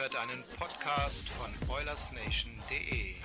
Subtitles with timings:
[0.00, 3.16] Hört einen Podcast von OilersNation.de.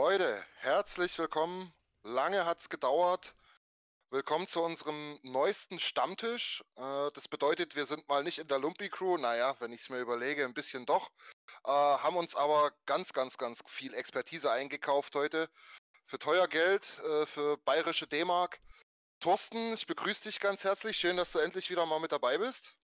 [0.00, 1.74] Leute, herzlich willkommen.
[2.04, 3.34] Lange hat's gedauert.
[4.10, 6.62] Willkommen zu unserem neuesten Stammtisch.
[6.76, 9.16] Äh, das bedeutet, wir sind mal nicht in der Lumpi Crew.
[9.16, 11.10] Naja, wenn ich es mir überlege, ein bisschen doch.
[11.64, 15.48] Äh, haben uns aber ganz, ganz, ganz viel Expertise eingekauft heute.
[16.06, 18.60] Für teuer Geld, äh, für bayerische D-Mark.
[19.18, 20.96] Thorsten, ich begrüße dich ganz herzlich.
[20.96, 22.76] Schön, dass du endlich wieder mal mit dabei bist.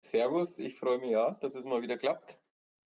[0.00, 2.38] Servus, ich freue mich ja, dass es mal wieder klappt.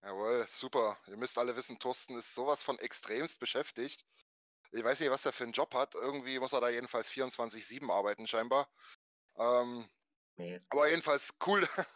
[0.02, 0.96] Jawohl, super.
[1.08, 4.04] Ihr müsst alle wissen, Thorsten ist sowas von extremst beschäftigt.
[4.70, 5.94] Ich weiß nicht, was er für einen Job hat.
[5.94, 8.68] Irgendwie muss er da jedenfalls 24-7 arbeiten, scheinbar.
[9.36, 9.88] Ähm,
[10.36, 10.60] Nee.
[10.68, 11.66] aber jedenfalls cool,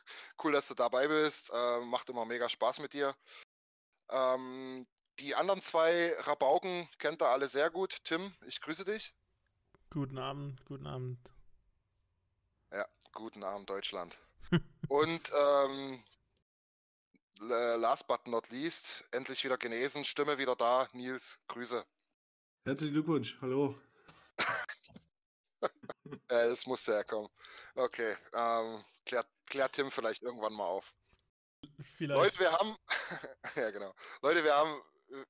[0.43, 1.51] cool, dass du dabei bist.
[1.55, 3.15] Ähm, macht immer mega Spaß mit dir.
[4.11, 4.85] Ähm,
[5.21, 7.99] die anderen zwei Rabauken kennt ihr alle sehr gut.
[8.03, 9.15] Tim, ich grüße dich.
[9.91, 11.19] Guten Abend, guten Abend.
[12.73, 14.19] Ja, guten Abend, Deutschland.
[14.89, 16.03] Und ähm,
[17.41, 20.88] last but not least, endlich wieder genesen, Stimme wieder da.
[20.93, 21.84] Nils, Grüße.
[22.65, 23.78] Herzlichen Glückwunsch, hallo.
[26.28, 27.28] Äh, das musste herkommen.
[27.76, 30.93] Okay, ähm, klärt, klärt Tim vielleicht irgendwann mal auf.
[31.97, 32.19] Vielleicht.
[32.19, 32.76] Leute, wir haben,
[33.54, 33.94] ja genau.
[34.22, 34.82] Leute, wir haben,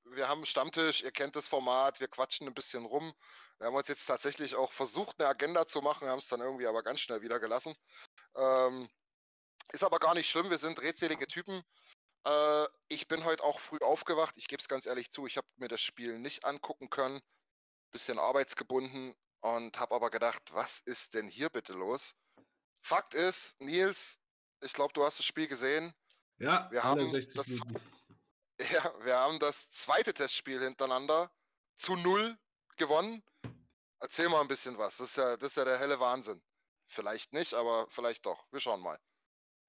[0.05, 3.13] wir haben einen Stammtisch, ihr kennt das Format, wir quatschen ein bisschen rum.
[3.57, 6.67] Wir haben uns jetzt tatsächlich auch versucht, eine Agenda zu machen, haben es dann irgendwie
[6.67, 7.75] aber ganz schnell wieder gelassen.
[8.35, 8.89] Ähm,
[9.71, 11.63] ist aber gar nicht schlimm, wir sind redselige Typen.
[12.25, 15.47] Äh, ich bin heute auch früh aufgewacht, ich gebe es ganz ehrlich zu, ich habe
[15.57, 17.21] mir das Spiel nicht angucken können,
[17.91, 22.15] bisschen arbeitsgebunden und habe aber gedacht, was ist denn hier bitte los?
[22.81, 24.19] Fakt ist, Nils,
[24.61, 25.93] ich glaube, du hast das Spiel gesehen.
[26.39, 27.47] Ja, Wir haben 60 das-.
[28.71, 31.31] Ja, wir haben das zweite Testspiel hintereinander
[31.77, 32.37] zu null
[32.77, 33.23] gewonnen.
[33.99, 34.97] Erzähl mal ein bisschen was.
[34.97, 36.41] Das ist ja, das ist ja der helle Wahnsinn.
[36.87, 38.45] Vielleicht nicht, aber vielleicht doch.
[38.51, 38.99] Wir schauen mal.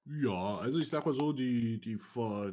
[0.07, 1.99] Ja, also ich sag mal so, die, die,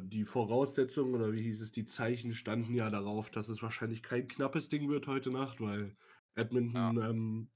[0.04, 4.26] die Voraussetzungen oder wie hieß es, die Zeichen standen ja darauf, dass es wahrscheinlich kein
[4.26, 5.94] knappes Ding wird heute Nacht, weil
[6.34, 7.50] Edmonton, ähm,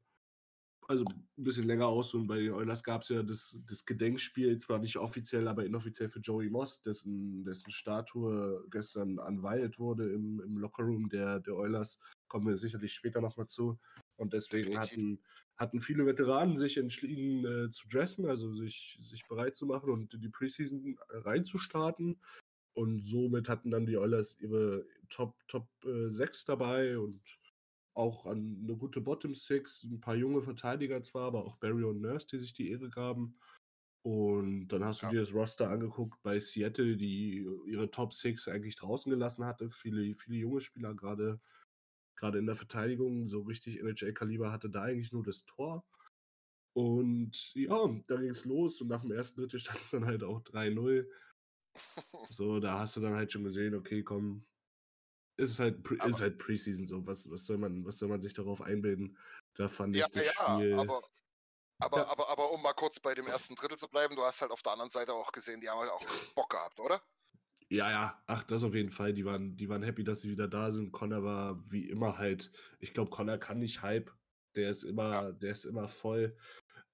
[0.87, 4.59] also ein bisschen länger aus und bei den Oilers gab es ja das, das Gedenkspiel,
[4.59, 10.41] zwar nicht offiziell, aber inoffiziell für Joey Moss, dessen, dessen Statue gestern anweilt wurde im,
[10.41, 11.99] im Lockerroom der, der Oilers.
[12.29, 13.79] Kommen wir sicherlich später nochmal zu.
[14.17, 15.21] Und deswegen hatten,
[15.56, 20.15] hatten viele Veteranen sich entschieden äh, zu dressen, also sich, sich bereit zu machen und
[20.15, 22.21] in die Preseason reinzustarten.
[22.75, 27.22] Und somit hatten dann die Oilers ihre Top, Top äh, 6 dabei und
[27.94, 32.00] auch an eine gute Bottom Six, ein paar junge Verteidiger zwar, aber auch Barry und
[32.03, 33.38] Nurse, die sich die Ehre gaben.
[34.03, 35.12] Und dann hast du Ja.
[35.14, 39.70] dir das Roster angeguckt bei Seattle, die ihre Top Six eigentlich draußen gelassen hatte.
[39.70, 41.41] Viele, viele junge Spieler, gerade
[42.17, 45.85] gerade in der Verteidigung, so richtig NHL-Kaliber hatte da eigentlich nur das Tor.
[46.75, 50.23] Und ja, da ging es los und nach dem ersten Drittel stand es dann halt
[50.23, 51.11] auch 3-0.
[52.31, 54.45] So, da hast du dann halt schon gesehen, okay, komm,
[55.39, 57.07] ist halt, Pre ist halt Preseason so.
[57.07, 59.19] Was, was, soll man, was soll man sich darauf einbilden?
[59.55, 60.79] Da fand ich Ja, das ja, Spiel.
[60.79, 61.03] aber,
[61.79, 62.07] aber, Ja.
[62.09, 64.63] aber, aber um mal kurz bei dem ersten Drittel zu bleiben, du hast halt auf
[64.63, 66.05] der anderen Seite auch gesehen, die haben halt auch
[66.35, 67.03] Bock gehabt, oder?
[67.71, 69.13] Ja, ja, ach, das auf jeden Fall.
[69.13, 70.93] Die waren, die waren happy, dass sie wieder da sind.
[70.93, 74.13] Connor war wie immer halt, ich glaube, Connor kann nicht Hype.
[74.55, 76.37] Der ist immer, der ist immer voll.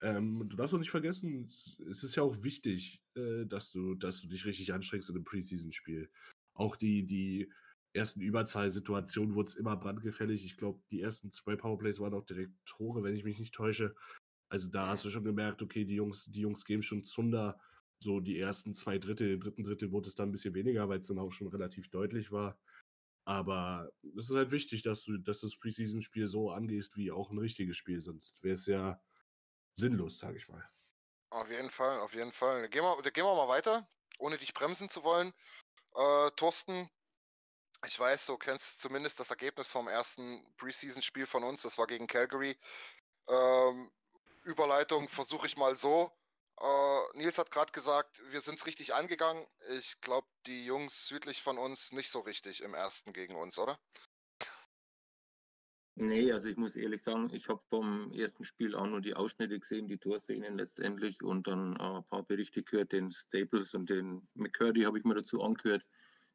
[0.03, 3.95] Ähm, du darfst auch nicht vergessen, es es ist ja auch wichtig, äh, dass du,
[3.95, 6.11] dass du dich richtig anstrengst in einem Preseason-Spiel.
[6.55, 7.53] Auch die, die
[7.95, 10.45] ersten Überzahlsituationen wurde es immer brandgefällig.
[10.45, 13.95] Ich glaube, die ersten zwei Powerplays waren auch direkt Tore, wenn ich mich nicht täusche.
[14.51, 17.61] Also da hast du schon gemerkt, okay, die Jungs, die Jungs geben schon Zunder.
[18.03, 21.01] So die ersten zwei Drittel, im dritten Drittel wurde es dann ein bisschen weniger, weil
[21.01, 22.59] es dann auch schon relativ deutlich war.
[23.25, 27.31] Aber es ist halt wichtig, dass du, dass du das Preseason-Spiel so angehst wie auch
[27.31, 29.01] ein richtiges Spiel, sonst wäre es ja
[29.75, 30.69] sinnlos, sage ich mal.
[31.31, 32.69] Auf jeden Fall, auf jeden Fall.
[32.69, 33.89] Gehen wir, gehen wir mal weiter,
[34.19, 35.33] ohne dich bremsen zu wollen.
[35.95, 36.91] Äh, Thorsten,
[37.87, 42.07] ich weiß, du kennst zumindest das Ergebnis vom ersten Preseason-Spiel von uns, das war gegen
[42.07, 42.57] Calgary.
[43.29, 43.91] Ähm,
[44.45, 46.13] Überleitung versuche ich mal so.
[46.61, 49.47] Äh, Nils hat gerade gesagt, wir sind es richtig angegangen.
[49.79, 53.79] Ich glaube, die Jungs südlich von uns nicht so richtig im ersten gegen uns, oder?
[55.95, 59.59] Nee, also ich muss ehrlich sagen, ich habe vom ersten Spiel auch nur die Ausschnitte
[59.61, 64.27] gesehen, die Torszenen letztendlich und dann äh, ein paar Berichte gehört, den Staples und den
[64.35, 65.85] McCurdy habe ich mir dazu angehört.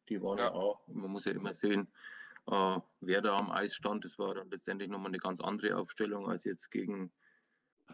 [0.09, 0.51] Die waren ja, Ja.
[0.51, 1.91] auch, man muss ja immer sehen,
[2.45, 4.05] äh, wer da am Eis stand.
[4.05, 7.11] Das war dann letztendlich nochmal eine ganz andere Aufstellung als jetzt gegen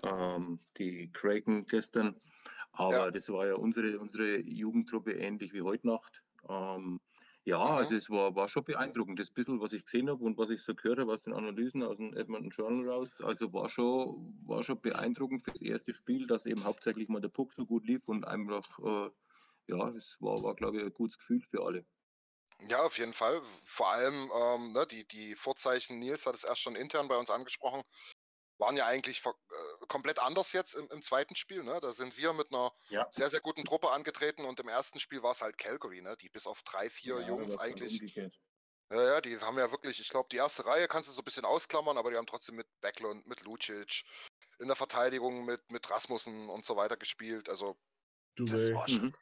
[0.04, 2.22] ähm, die Kraken gestern.
[2.72, 3.12] Aber Ja.
[3.12, 6.24] das war ja unsere, unsere Jugendtruppe ähnlich wie heute Nacht.
[6.50, 7.00] Ähm,
[7.46, 7.74] ja, Mhm.
[7.76, 10.62] also es war, war schon beeindruckend, das bisschen, was ich gesehen habe und was ich
[10.64, 13.20] so gehört habe aus den Analysen aus dem Edmonton Journal raus.
[13.22, 17.54] Also war schon, war schon beeindruckend fürs erste Spiel, dass eben hauptsächlich mal der Puck
[17.54, 19.10] so gut lief und einfach, äh,
[19.68, 21.86] ja, es war, war glaube ich, ein gutes Gefühl für alle.
[22.70, 23.42] Ja, auf jeden Fall.
[23.66, 27.30] Vor allem ähm, ne, die, die Vorzeichen, Nils hat es erst schon intern bei uns
[27.30, 27.84] angesprochen,
[28.58, 29.32] waren ja eigentlich äh,
[29.88, 31.64] komplett anders jetzt im, im zweiten Spiel.
[31.64, 31.80] Ne?
[31.82, 33.08] Da sind wir mit einer Ja.
[33.12, 36.16] sehr, sehr guten Truppe angetreten und im ersten Spiel war es halt Calgary, ne?
[36.18, 38.02] die bis auf drei, vier Ja, Jungs dann eigentlich.
[38.92, 41.26] Ja, ja, die haben ja wirklich, ich glaube, die erste Reihe kannst du so ein
[41.26, 44.04] bisschen ausklammern, aber die haben trotzdem mit Backlund, mit Lucic,
[44.60, 47.50] in der Verteidigung mit, mit Rasmussen und so weiter gespielt.
[47.50, 47.76] Also,
[48.36, 49.08] Du das war schon.
[49.08, 49.14] Mhm.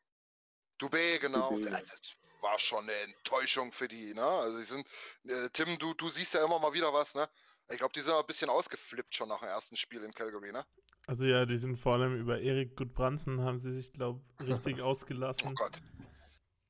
[0.80, 1.52] Dubé, genau.
[1.52, 1.70] Dubé.
[1.70, 4.24] Das war schon eine Enttäuschung für die, ne?
[4.26, 4.88] Also, die sind,
[5.28, 7.30] äh, Tim, du, du siehst ja immer mal wieder was, ne?
[7.72, 10.66] Ich glaube, die sind ein bisschen ausgeflippt schon nach dem ersten Spiel in Calgary, ne?
[11.08, 14.86] Also ja, die sind vor allem über Erik Gudbranson haben sie sich, glaube richtig Oh
[14.86, 15.56] ausgelassen.
[15.56, 15.82] Gott.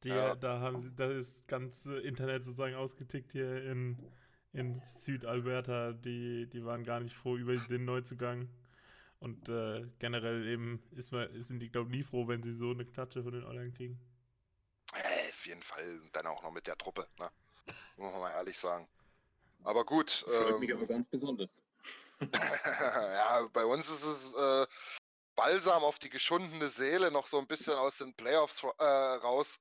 [0.03, 0.35] Die, Ja.
[0.35, 3.97] Da haben sie, da ist das ganze Internet sozusagen ausgetickt hier in,
[4.53, 5.93] in Südalberta.
[5.93, 8.49] Die, die waren gar nicht froh über den Neuzugang.
[9.19, 12.71] Und äh, generell eben ist man, sind die, glaube ich, nie froh, wenn sie so
[12.71, 13.99] eine Klatsche von den Oilern kriegen.
[14.93, 15.99] Äh, auf jeden Fall.
[16.01, 17.29] Und dann auch noch mit der Truppe, ne?
[17.97, 18.87] Muss man mal ehrlich sagen.
[19.63, 20.09] Aber gut.
[20.09, 21.51] Freut mich ähm, aber ganz besonders.
[22.21, 24.67] ja, bei uns ist es äh,
[25.35, 29.59] Balsam auf die geschundene Seele, noch so ein bisschen aus den Playoffs äh, raus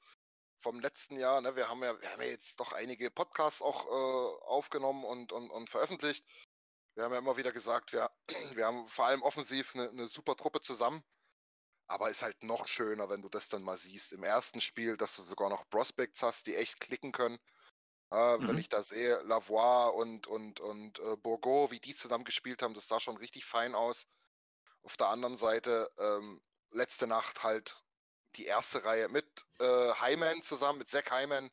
[0.60, 1.40] vom letzten Jahr.
[1.40, 1.56] Ne?
[1.56, 5.50] Wir, haben ja, wir haben ja jetzt doch einige Podcasts auch äh, aufgenommen und, und,
[5.50, 6.24] und veröffentlicht.
[6.94, 8.10] Wir haben ja immer wieder gesagt, wir,
[8.54, 11.02] wir haben vor allem offensiv eine, eine super Truppe zusammen.
[11.86, 14.12] Aber ist halt noch schöner, wenn du das dann mal siehst.
[14.12, 17.38] Im ersten Spiel, dass du sogar noch Prospects hast, die echt klicken können.
[18.10, 18.58] Äh, Wenn Mhm.
[18.58, 22.88] ich da sehe, Lavoie und, und, und äh, Bourgo, wie die zusammen gespielt haben, das
[22.88, 24.06] sah schon richtig fein aus.
[24.82, 26.40] Auf der anderen Seite, ähm,
[26.70, 27.82] letzte Nacht halt
[28.36, 29.64] die erste Reihe mit äh,
[29.94, 31.50] Hyman zusammen, mit Zach Hyman,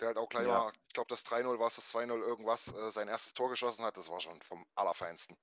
[0.00, 0.48] der halt auch gleich Ja.
[0.48, 3.84] mal, ich glaube, das 3-0 war es, das 2-0 irgendwas, äh, sein erstes Tor geschossen
[3.84, 3.96] hat.
[3.96, 5.36] Das war schon vom Allerfeinsten.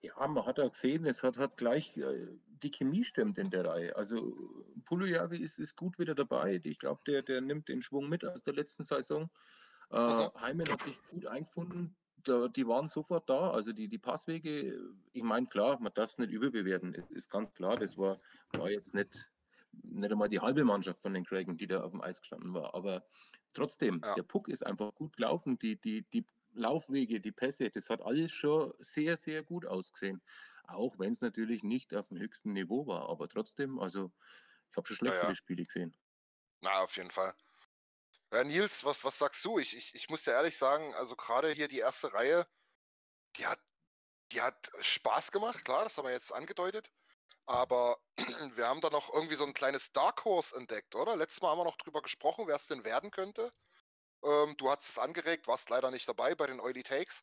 [0.00, 3.64] Ja, man hat auch gesehen, es hat, hat gleich äh, die Chemie stimmt in der
[3.64, 3.96] Reihe.
[3.96, 4.36] Also
[4.84, 6.60] Pulujärvi ist, ist gut wieder dabei.
[6.64, 9.30] Ich glaube, der, der nimmt den Schwung mit aus der letzten Saison.
[9.90, 10.40] Äh, Mhm.
[10.40, 11.96] Heimen hat sich gut eingefunden.
[12.24, 13.52] Da, die waren sofort da.
[13.52, 14.78] Also die, die Passwege,
[15.12, 16.92] ich meine, klar, man darf es nicht überbewerten.
[16.94, 18.20] Ist, ist ganz klar, das war,
[18.52, 19.30] war jetzt nicht,
[19.72, 22.74] nicht einmal die halbe Mannschaft von den Kraken, die da auf dem Eis gestanden war.
[22.74, 23.04] Aber
[23.54, 24.14] trotzdem, Ja.
[24.14, 25.58] der Puck ist einfach gut gelaufen.
[25.58, 30.22] Die, die, die Laufwege, die Pässe, das hat alles schon sehr, sehr gut ausgesehen.
[30.64, 33.08] Auch wenn es natürlich nicht auf dem höchsten Niveau war.
[33.08, 34.12] Aber trotzdem, also
[34.70, 35.36] ich habe schon Ja, schlechtere ja.
[35.36, 35.96] Spiele gesehen.
[36.60, 37.34] Na, auf jeden Fall.
[38.32, 39.58] Ja, Nils, was, was sagst du?
[39.58, 42.46] Ich, ich, ich muss dir ehrlich sagen, also gerade hier die erste Reihe,
[43.36, 43.60] die hat,
[44.32, 46.90] die hat Spaß gemacht, klar, das haben wir jetzt angedeutet.
[47.46, 47.98] Aber
[48.56, 51.16] wir haben da noch irgendwie so ein kleines Dark Horse entdeckt, oder?
[51.16, 53.52] Letztes Mal haben wir noch drüber gesprochen, wer es denn werden könnte.
[54.24, 57.22] Ähm, du hast es angeregt, warst leider nicht dabei bei den Oily Takes.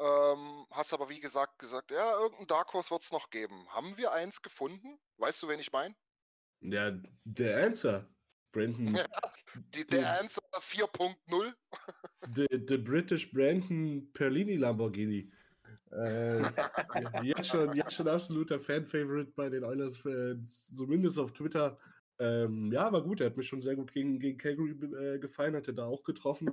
[0.00, 3.68] Ähm, hast aber wie gesagt gesagt, ja, irgendein Dark Horse wird es noch geben.
[3.68, 4.98] Haben wir eins gefunden?
[5.18, 5.94] Weißt du, wen ich meine?
[6.60, 6.92] Ja,
[7.24, 8.08] der Answer.
[8.52, 8.94] Brandon.
[8.94, 9.06] Ja.
[9.74, 11.54] Die, Der- der Answer 4.0.
[12.34, 15.32] The, the British Brandon Perlini Lamborghini.
[15.92, 16.42] Äh,
[17.22, 21.78] jetzt, schon, jetzt schon absoluter Fan-Favorite bei den Oilers-Fans, zumindest auf Twitter.
[22.18, 23.20] Ähm, ja, war gut.
[23.20, 26.50] Er hat mich schon sehr gut gegen, gegen Calgary äh, gefallen, hatte da auch getroffen.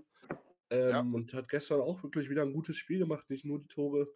[0.70, 1.00] Ähm, Ja.
[1.02, 4.10] Und hat gestern auch wirklich wieder ein gutes Spiel gemacht, nicht nur die Tore.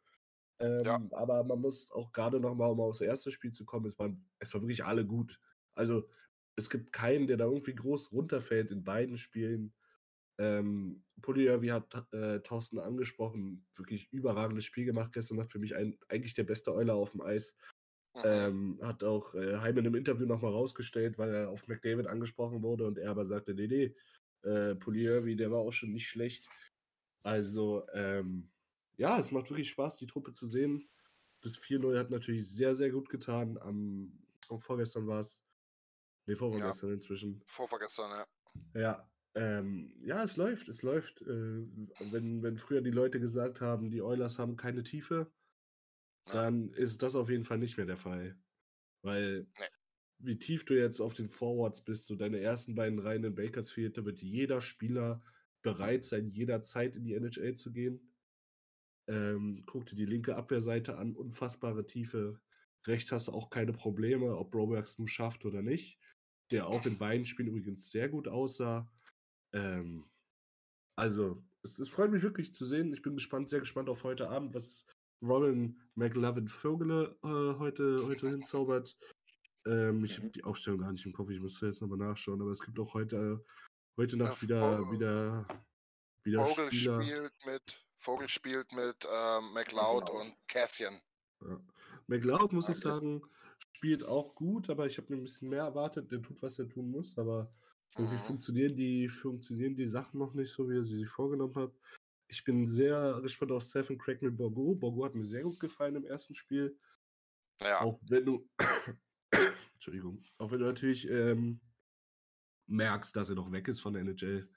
[0.59, 1.01] Ähm, ja.
[1.11, 4.53] Aber man muss auch gerade nochmal, um aufs erste Spiel zu kommen, es waren, es
[4.53, 5.39] war wirklich alle gut.
[5.75, 6.09] Also
[6.55, 9.73] es gibt keinen, der da irgendwie groß runterfällt in beiden Spielen.
[10.37, 15.51] Ähm, wie hat äh, Thorsten angesprochen, wirklich überragendes Spiel gemacht gestern Nacht.
[15.51, 17.55] Für mich ein, eigentlich der beste Euler auf dem Eis.
[18.15, 18.21] Mhm.
[18.23, 22.63] Ähm, hat auch äh, Heim in einem Interview nochmal rausgestellt, weil er auf McDavid angesprochen
[22.63, 23.95] wurde und er aber sagte, nee, nee,
[24.49, 26.47] äh, Polyervi, der war auch schon nicht schlecht.
[27.23, 28.51] Also, ähm,
[28.97, 30.87] ja, es macht wirklich Spaß, die Truppe zu sehen.
[31.41, 33.57] Das 4-0 hat natürlich sehr, sehr gut getan.
[33.57, 34.11] Am,
[34.49, 35.43] am vorgestern war es.
[36.27, 36.95] Nee, vorgestern ja.
[36.95, 37.43] inzwischen.
[37.45, 38.25] Vorvergestern, ja.
[38.79, 41.21] Ja, ähm, ja, es läuft, es läuft.
[41.21, 41.67] Äh,
[42.11, 45.31] wenn, wenn früher die Leute gesagt haben, die Oilers haben keine Tiefe.
[46.25, 48.37] Dann ist das auf jeden Fall nicht mehr der Fall.
[49.03, 49.65] Weil nee.
[50.19, 53.97] wie tief du jetzt auf den Forwards bist, so deine ersten beiden Reihen in Bakersfield,
[53.97, 55.21] da wird jeder Spieler
[55.61, 58.13] bereit sein, jederzeit in die NHL zu gehen.
[59.07, 62.39] Ähm, guck dir die linke Abwehrseite an, unfassbare Tiefe.
[62.87, 65.99] Rechts hast du auch keine Probleme, ob Roberts nun schafft oder nicht.
[66.51, 68.91] Der auch in beiden Spielen übrigens sehr gut aussah.
[69.53, 70.05] Ähm,
[70.95, 72.93] also, es, es, freut mich wirklich zu sehen.
[72.93, 74.85] Ich bin gespannt, sehr gespannt auf heute Abend, was
[75.21, 78.97] Robin McLovin Vögele äh, heute, heute hinzaubert.
[79.65, 82.51] Ähm, ich habe die Aufstellung gar nicht im Kopf, ich muss jetzt nochmal nachschauen, aber
[82.51, 83.43] es gibt auch heute,
[83.97, 85.47] heute Nacht ja, wieder, Vogel, wieder,
[86.23, 87.01] wieder Vogel Spieler.
[87.01, 91.01] spielt mit Vogel spielt mit ähm, McLeod und Cassian.
[91.41, 91.59] Ja.
[92.07, 93.23] McLeod, muss ich sagen,
[93.75, 96.11] spielt auch gut, aber ich habe mir ein bisschen mehr erwartet.
[96.11, 97.51] Der tut, was er tun muss, aber
[97.97, 98.27] irgendwie mhm.
[98.27, 101.71] funktionieren, die, funktionieren die Sachen noch nicht so, wie er sie sich vorgenommen hat.
[102.27, 104.75] Ich bin sehr gespannt auf Seven Crack mit Borgo.
[104.75, 106.77] Borgo hat mir sehr gut gefallen im ersten Spiel.
[107.61, 107.81] Ja.
[107.81, 108.49] Auch wenn du.
[109.73, 110.23] Entschuldigung.
[110.37, 111.61] Auch wenn du natürlich ähm,
[112.67, 114.49] merkst, dass er noch weg ist von der NHL.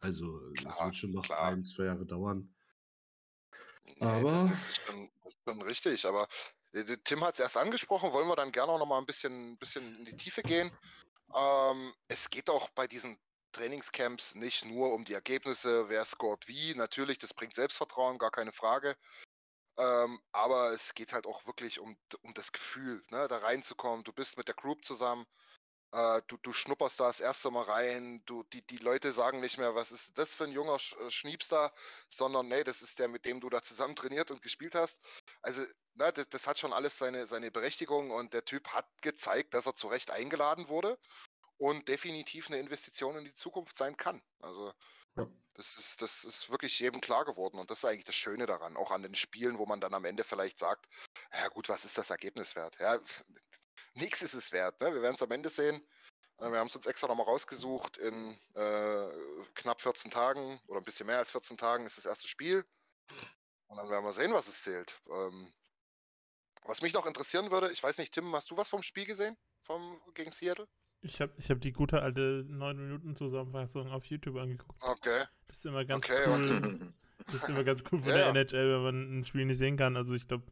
[0.00, 1.48] Also, es wird schon noch klar.
[1.48, 2.52] ein, zwei Jahre dauern.
[3.84, 4.48] Nee, aber.
[4.48, 6.26] Das ist, schon, das ist schon richtig, aber
[6.72, 8.12] äh, Tim hat es erst angesprochen.
[8.12, 10.70] Wollen wir dann gerne auch noch mal ein bisschen, bisschen in die Tiefe gehen?
[11.34, 13.18] Ähm, es geht auch bei diesen
[13.52, 16.74] Trainingscamps nicht nur um die Ergebnisse, wer scored wie.
[16.74, 18.96] Natürlich, das bringt Selbstvertrauen, gar keine Frage.
[19.78, 24.04] Ähm, aber es geht halt auch wirklich um, um das Gefühl, ne, da reinzukommen.
[24.04, 25.26] Du bist mit der Group zusammen,
[25.92, 29.58] äh, du, du schnupperst da das erste Mal rein, du, die, die Leute sagen nicht
[29.58, 31.72] mehr, was ist das für ein junger Sch äh, Schniepster,
[32.08, 34.98] sondern nee, das ist der, mit dem du da zusammen trainiert und gespielt hast.
[35.42, 35.62] Also,
[35.94, 39.66] ne, das, das hat schon alles seine, seine Berechtigung und der Typ hat gezeigt, dass
[39.66, 40.98] er zu Recht eingeladen wurde
[41.62, 44.20] und definitiv eine Investition in die Zukunft sein kann.
[44.40, 44.72] Also
[45.16, 45.28] ja.
[45.54, 48.76] das, ist, das ist wirklich jedem klar geworden und das ist eigentlich das Schöne daran,
[48.76, 50.88] auch an den Spielen, wo man dann am Ende vielleicht sagt,
[51.32, 52.76] ja gut, was ist das Ergebnis wert?
[52.80, 52.98] Ja,
[53.94, 54.80] nichts ist es wert.
[54.80, 54.92] Ne?
[54.92, 55.86] Wir werden es am Ende sehen.
[56.38, 57.96] Äh, wir haben es uns extra nochmal rausgesucht.
[57.96, 59.08] In äh,
[59.54, 62.66] knapp 14 Tagen oder ein bisschen mehr als 14 Tagen ist das erste Spiel.
[63.68, 65.00] Und dann werden wir sehen, was es zählt.
[65.08, 65.54] Ähm,
[66.64, 69.36] was mich noch interessieren würde, ich weiß nicht, Tim, hast du was vom Spiel gesehen?
[69.62, 70.66] Vom, gegen Seattle?
[71.02, 74.80] Ich habe ich hab die gute alte 9-Minuten-Zusammenfassung auf YouTube angeguckt.
[74.82, 75.24] Okay.
[75.48, 76.64] Das ist immer ganz okay, cool.
[76.64, 76.92] Okay.
[77.26, 79.76] Das ist immer ganz cool von ja, der NHL, wenn man ein Spiel nicht sehen
[79.76, 79.96] kann.
[79.96, 80.44] Also ich glaube,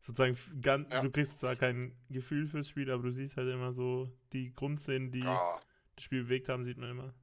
[0.00, 1.00] sozusagen, ganz, ja.
[1.00, 5.12] du kriegst zwar kein Gefühl fürs Spiel, aber du siehst halt immer so die Grundszenen,
[5.12, 5.60] die ja.
[5.96, 7.14] das Spiel bewegt haben, sieht man immer.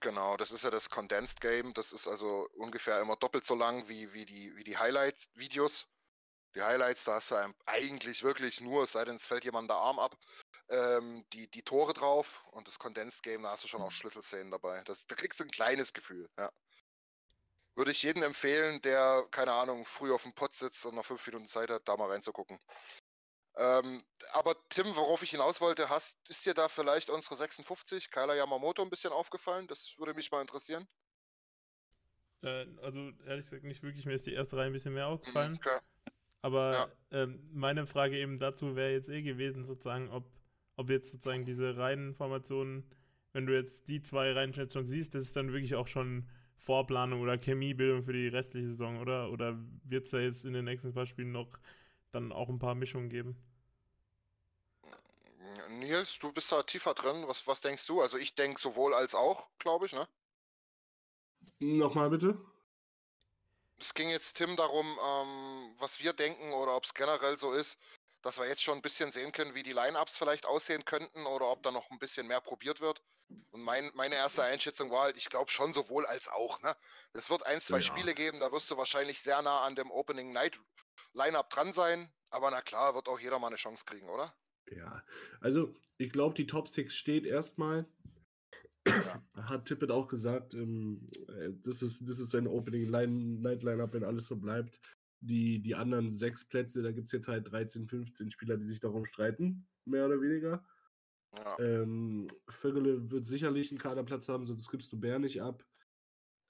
[0.00, 1.72] Genau, das ist ja das Condensed Game.
[1.72, 5.86] Das ist also ungefähr immer doppelt so lang wie, wie die, wie die Highlight-Videos.
[6.54, 9.76] Die Highlights, da hast du eigentlich wirklich nur, es sei denn, es fällt jemand der
[9.76, 10.16] Arm ab,
[10.68, 13.94] ähm, die, die Tore drauf und das Condensed Game, da hast du schon auch mhm.
[13.94, 14.82] Schlüsselszenen dabei.
[14.84, 16.50] Das, da kriegst du ein kleines Gefühl, ja.
[17.76, 21.26] Würde ich jedem empfehlen, der, keine Ahnung, früh auf dem Pott sitzt und noch fünf
[21.26, 22.60] Minuten Zeit hat, da mal reinzugucken.
[23.56, 28.34] Ähm, aber Tim, worauf ich hinaus wollte, hast, ist dir da vielleicht unsere 56, Kyler
[28.34, 29.66] Yamamoto, ein bisschen aufgefallen?
[29.66, 30.86] Das würde mich mal interessieren.
[32.42, 35.52] Äh, also ehrlich gesagt nicht wirklich, mir ist die erste Reihe ein bisschen mehr aufgefallen.
[35.52, 35.78] Mhm, okay.
[36.42, 37.22] Aber ja.
[37.22, 40.30] ähm, meine Frage eben dazu wäre jetzt eh gewesen, sozusagen, ob
[40.76, 42.84] ob jetzt sozusagen diese Reihenformationen,
[43.32, 47.36] wenn du jetzt die zwei Reihenschätzungen siehst, das ist dann wirklich auch schon Vorplanung oder
[47.38, 49.30] Chemiebildung für die restliche Saison, oder?
[49.30, 51.58] Oder wird es da jetzt in den nächsten paar Spielen noch
[52.12, 53.36] dann auch ein paar Mischungen geben?
[55.68, 57.24] Nils, du bist da tiefer drin.
[57.26, 58.00] Was, was denkst du?
[58.00, 60.06] Also ich denke sowohl als auch, glaube ich, ne?
[61.58, 62.38] Nochmal bitte.
[63.78, 67.78] Es ging jetzt Tim darum, ähm, was wir denken oder ob es generell so ist,
[68.24, 71.50] dass wir jetzt schon ein bisschen sehen können, wie die Line-Ups vielleicht aussehen könnten oder
[71.50, 73.02] ob da noch ein bisschen mehr probiert wird.
[73.50, 76.60] Und mein, meine erste Einschätzung war halt, ich glaube schon sowohl als auch.
[76.62, 76.74] Ne?
[77.12, 77.82] Es wird ein, zwei ja.
[77.82, 80.58] Spiele geben, da wirst du wahrscheinlich sehr nah an dem Opening Night
[81.12, 82.10] Line-Up dran sein.
[82.30, 84.34] Aber na klar, wird auch jeder mal eine Chance kriegen, oder?
[84.70, 85.04] Ja,
[85.40, 87.86] also ich glaube, die Top 6 steht erstmal.
[88.86, 89.22] Ja.
[89.34, 94.04] Hat Tippett auch gesagt, ähm, äh, das, ist, das ist sein Opening Night Line-Up, wenn
[94.04, 94.80] alles so bleibt
[95.24, 98.80] die, die anderen sechs Plätze, da gibt es jetzt halt 13, 15 Spieler, die sich
[98.80, 100.64] darum streiten, mehr oder weniger.
[101.34, 101.58] Ja.
[101.58, 105.64] Ähm, Vögele wird sicherlich einen Kaderplatz haben, sonst gibst du Bär nicht ab.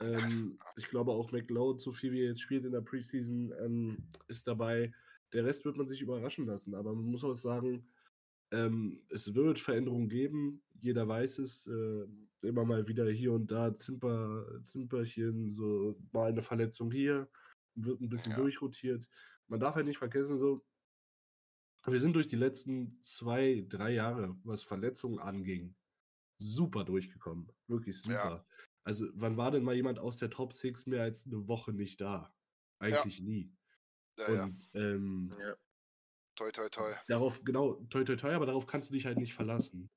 [0.01, 4.09] Ähm, ich glaube auch McLeod, so viel wie er jetzt spielt in der Preseason, ähm,
[4.29, 4.93] ist dabei.
[5.33, 7.87] Der Rest wird man sich überraschen lassen, aber man muss auch sagen,
[8.51, 10.63] ähm, es wird Veränderungen geben.
[10.81, 11.67] Jeder weiß es.
[11.67, 12.07] Äh,
[12.43, 17.29] immer mal wieder hier und da Zimper, Zimperchen, so mal eine Verletzung hier,
[17.75, 18.39] wird ein bisschen Ja.
[18.39, 19.09] durchrotiert.
[19.49, 20.65] Man darf halt nicht vergessen, so,
[21.87, 25.75] wir sind durch die letzten zwei, drei Jahre, was Verletzungen anging,
[26.39, 27.53] super durchgekommen.
[27.69, 28.13] Wirklich super.
[28.15, 28.47] Ja.
[28.85, 32.01] Also, wann war denn mal jemand aus der Top 6 mehr als eine Woche nicht
[32.01, 32.35] da?
[32.81, 33.53] Eigentlich nie.
[34.19, 34.45] Ja, ja.
[34.45, 35.57] Und ähm, Ja.
[36.37, 36.93] Toi, toi, toi.
[37.07, 39.89] darauf, genau, toi, toi, toi, aber darauf kannst du dich halt nicht verlassen.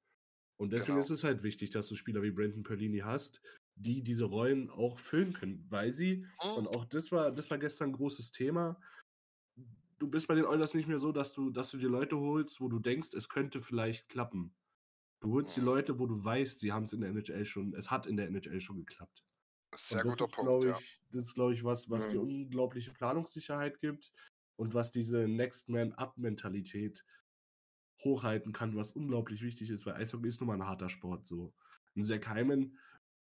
[0.60, 1.00] Und deswegen Genau.
[1.01, 3.41] ist es halt wichtig, dass du Spieler wie Brandon Perlini hast,
[3.77, 6.67] die diese Rollen auch füllen können, weil sie, und Hm?
[6.67, 8.79] auch das war, das war gestern ein großes Thema,
[10.00, 12.62] du bist bei den Oilers nicht mehr so, dass du, dass du dir Leute holst,
[12.62, 14.55] wo du denkst, es könnte vielleicht klappen.
[15.22, 15.62] Du holst die Mhm.
[15.62, 18.27] Leute, wo du weißt, sie haben es in der NHL schon, es hat in der
[18.27, 19.25] NHL schon geklappt.
[19.75, 20.81] Sehr Und das guter ist, Punkt, glaub ja.
[20.81, 22.19] ich, Das ist, glaube ich, was, was die Mhm.
[22.19, 24.13] unglaubliche Planungssicherheit gibt
[24.57, 27.05] und was diese Next Man Up-Mentalität
[28.03, 31.27] hochhalten kann, was unglaublich wichtig ist, weil Eishockey ist nun mal ein harter Sport.
[31.27, 31.53] So.
[31.96, 32.77] Ein Zach Hyman,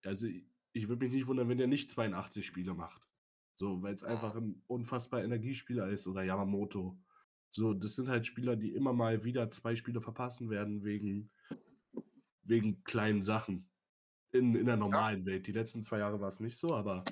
[0.04, 0.26] also
[0.73, 3.02] ich, würde mich nicht wundern, wenn der nicht 82 Spiele macht.
[3.56, 6.99] So, weil es einfach ein unfassbar Energiespieler ist oder Yamamoto.
[7.50, 11.30] So, das sind halt Spieler, die immer mal wieder zwei Spiele verpassen werden wegen,
[12.42, 13.68] wegen kleinen Sachen.
[14.32, 15.47] In, in der normalen Welt.
[15.47, 17.04] Die letzten zwei Jahre war es nicht so, aber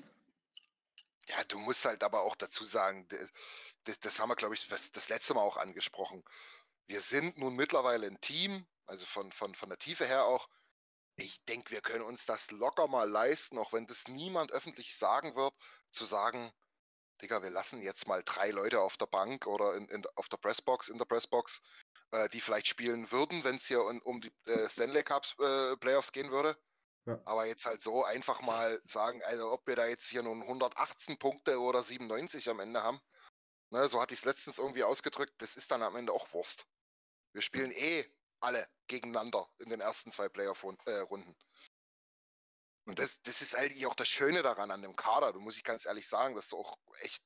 [1.26, 3.06] Ja, du musst halt aber auch dazu sagen,
[3.84, 6.24] das, das haben wir, glaube ich, das, das letzte Mal auch angesprochen.
[6.86, 10.48] Wir sind nun mittlerweile ein Team, also von, von, von der Tiefe her auch.
[11.20, 15.36] Ich denke, wir können uns das locker mal leisten, auch wenn das niemand öffentlich sagen
[15.36, 15.54] wird,
[15.90, 16.50] zu sagen,
[17.20, 20.38] Digga, wir lassen jetzt mal drei Leute auf der Bank oder in, in, auf der
[20.38, 21.60] Pressbox, in der Pressbox,
[22.12, 25.76] äh, die vielleicht spielen würden, wenn es hier um, um die äh, Stanley Cups äh,
[25.76, 26.56] Playoffs gehen würde.
[27.06, 27.20] Ja.
[27.26, 31.18] Aber jetzt halt so einfach mal sagen, also ob wir da jetzt hier nun 118
[31.18, 33.00] Punkte oder 97 am Ende haben,
[33.70, 36.66] ne, so hatte ich es letztens irgendwie ausgedrückt, das ist dann am Ende auch Wurst.
[37.32, 41.34] Wir spielen eh alle gegeneinander in den ersten zwei Playoff-Runden.
[42.86, 45.32] Und das, das ist eigentlich auch das Schöne daran an dem Kader.
[45.32, 47.22] Du muss ich ganz ehrlich sagen, dass du auch echt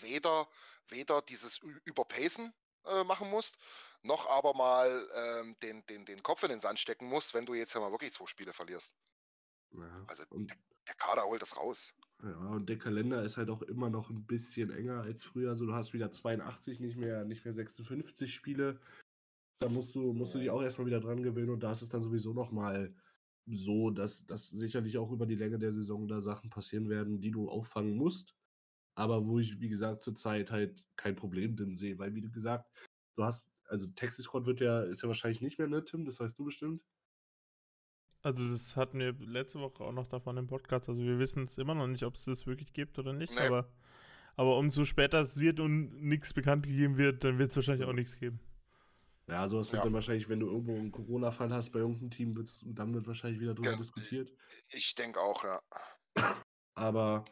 [0.00, 0.48] weder,
[0.88, 2.52] weder dieses Überpacen
[2.84, 3.58] äh, machen musst,
[4.02, 7.54] noch aber mal ähm, den, den, den Kopf in den Sand stecken musst, wenn du
[7.54, 8.92] jetzt ja mal wirklich zwei Spiele verlierst.
[9.72, 10.04] ja.
[10.06, 11.92] Also und, Der Kader holt das raus.
[12.22, 15.50] ja, und der Kalender ist halt auch immer noch ein bisschen enger als früher.
[15.50, 18.80] Also du hast wieder 82, nicht mehr, nicht mehr 56 Spiele.
[19.60, 21.88] Da musst du, musst du dich auch erstmal wieder dran gewöhnen und da ist es
[21.88, 22.94] dann sowieso nochmal
[23.46, 27.30] so, dass, dass sicherlich auch über die Länge der Saison da Sachen passieren werden, die
[27.30, 28.34] du auffangen musst.
[28.94, 32.70] Aber wo ich, wie gesagt, zurzeit halt kein Problem drin sehe, weil, wie du gesagt,
[33.16, 36.04] du hast, also Texas Squad wird ja, ist ja wahrscheinlich nicht mehr, ne, Tim?
[36.04, 36.82] Das weißt du bestimmt.
[38.22, 40.88] Also das hatten wir letzte Woche auch noch davon im Podcast.
[40.88, 43.34] Also wir wissen es immer noch nicht, ob es das wirklich gibt oder nicht.
[43.34, 43.46] Nee.
[43.46, 43.68] Aber,
[44.36, 47.92] aber umso später es wird und nichts bekannt gegeben wird, dann wird es wahrscheinlich auch
[47.92, 48.40] nichts geben.
[49.28, 49.84] Ja, sowas wird Ja.
[49.84, 53.40] dann wahrscheinlich, wenn du irgendwo einen Corona-Fall hast bei irgendeinem Team, wird's, dann wird wahrscheinlich
[53.40, 54.32] wieder drüber Ja, diskutiert.
[54.70, 55.60] Ich denke auch, ja.
[56.74, 57.24] Aber,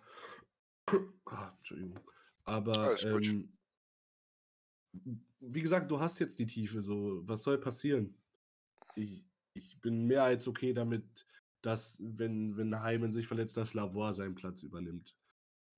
[1.26, 1.98] ah, Entschuldigung.
[2.44, 3.58] Aber, ähm,
[5.40, 8.14] wie gesagt, du hast jetzt die Tiefe, so, was soll passieren?
[8.94, 11.26] Ich, ich bin mehr als okay damit,
[11.62, 15.16] dass, wenn, wenn Heimen sich verletzt, dass Lavoie seinen Platz übernimmt.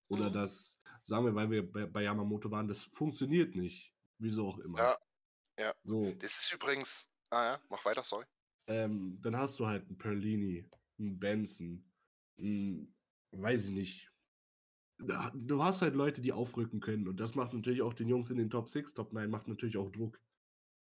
[0.09, 0.35] Oder Mhm.
[0.35, 3.95] dass, sagen wir, weil wir bei, bei Yamamoto waren, das funktioniert nicht.
[4.19, 4.79] Wieso auch immer.
[4.79, 4.99] Ja,
[5.59, 5.75] ja.
[5.85, 7.09] So, Das ist übrigens.
[7.31, 8.25] Ah ja, mach weiter, sorry.
[8.69, 10.67] ähm, dann hast du halt einen Perlini,
[10.99, 11.85] einen Benson,
[12.39, 12.95] einen,
[13.33, 14.13] weiß ich nicht.
[14.99, 18.39] Du hast halt Leute, die aufrücken können und das macht natürlich auch den Jungs in
[18.39, 20.21] den Top 6, Top 9, macht natürlich auch Druck.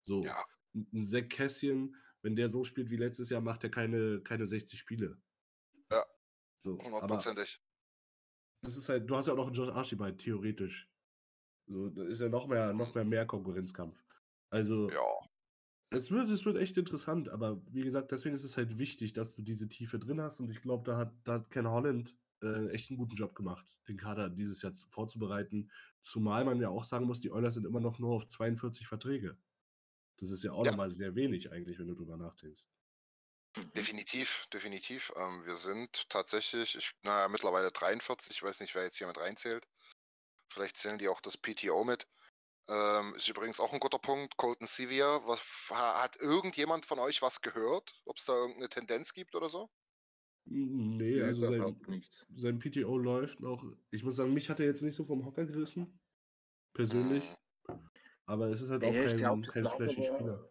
[0.02, 0.42] So, Ja.
[0.74, 4.78] ein Zach Kässchen, wenn der so spielt wie letztes Jahr, macht er keine, keine 60
[4.78, 5.20] Spiele.
[5.92, 6.04] Ja.
[6.64, 7.60] So, Hundertprozentig.
[8.62, 10.88] das ist halt, du hast ja auch noch einen Josh Archibald, theoretisch.
[11.66, 14.02] So, da ist ja noch mehr, noch mehr, mehr Konkurrenzkampf.
[14.50, 15.30] Also, Ja.
[15.90, 19.34] es wird, es wird echt interessant, aber wie gesagt, deswegen ist es halt wichtig, dass
[19.36, 22.68] du diese Tiefe drin hast und ich glaube, da hat, da hat Ken Holland äh,
[22.70, 25.70] echt einen guten Job gemacht, den Kader dieses Jahr zu- vorzubereiten.
[26.00, 29.38] Zumal man ja auch sagen muss, die Oilers sind immer noch nur auf 42 Verträge.
[30.18, 30.70] Das ist ja auch Ja.
[30.70, 32.64] nochmal sehr wenig eigentlich, wenn du drüber nachdenkst.
[33.74, 35.12] Definitiv, definitiv.
[35.16, 39.18] Ähm, wir sind tatsächlich, ich, naja, mittlerweile 43, ich weiß nicht, wer jetzt hier mit
[39.18, 39.66] reinzählt.
[40.52, 42.08] Vielleicht zählen die auch das PTO mit.
[42.70, 44.36] Ähm, ist übrigens auch ein guter Punkt.
[44.36, 48.00] Colton Sevier, was, ha- hat irgendjemand von euch was gehört?
[48.04, 49.68] Ob es da irgendeine Tendenz gibt oder so?
[50.44, 52.04] Nee, also sein,
[52.36, 53.64] sein PTO läuft noch.
[53.90, 55.98] Ich muss sagen, mich hat er jetzt nicht so vom Hocker gerissen.
[56.72, 57.24] persönlich.
[57.24, 57.90] Mhm.
[58.26, 60.48] Aber es ist halt auch Ja, ich kein, glaube, das kein Spieler.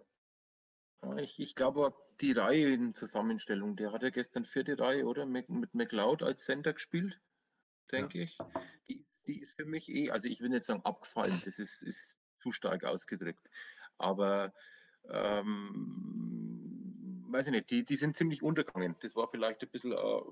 [1.01, 5.25] Ja, ich, ich glaube, die Reihe in Zusammenstellung, der hat ja gestern vierte Reihe, oder?
[5.25, 7.21] Mit, mit McLeod als Center gespielt,
[7.91, 8.37] denke ich.
[8.89, 12.19] Die, die ist für mich eh, also ich will nicht sagen abgefallen, das ist, ist
[12.39, 13.47] zu stark ausgedrückt.
[13.97, 14.53] Aber
[15.09, 18.95] ähm, weiß ich nicht, die, die sind ziemlich untergegangen.
[19.01, 20.23] Das war vielleicht ein bisschen eine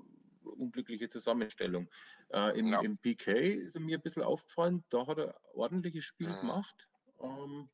[0.42, 1.88] unglückliche Zusammenstellung.
[2.30, 2.80] Äh, im, Ja.
[2.80, 6.40] Im PK ist mir ein bisschen aufgefallen, da hat er ordentliches Spiel Mhm.
[6.40, 6.88] gemacht.
[7.20, 7.68] Ähm,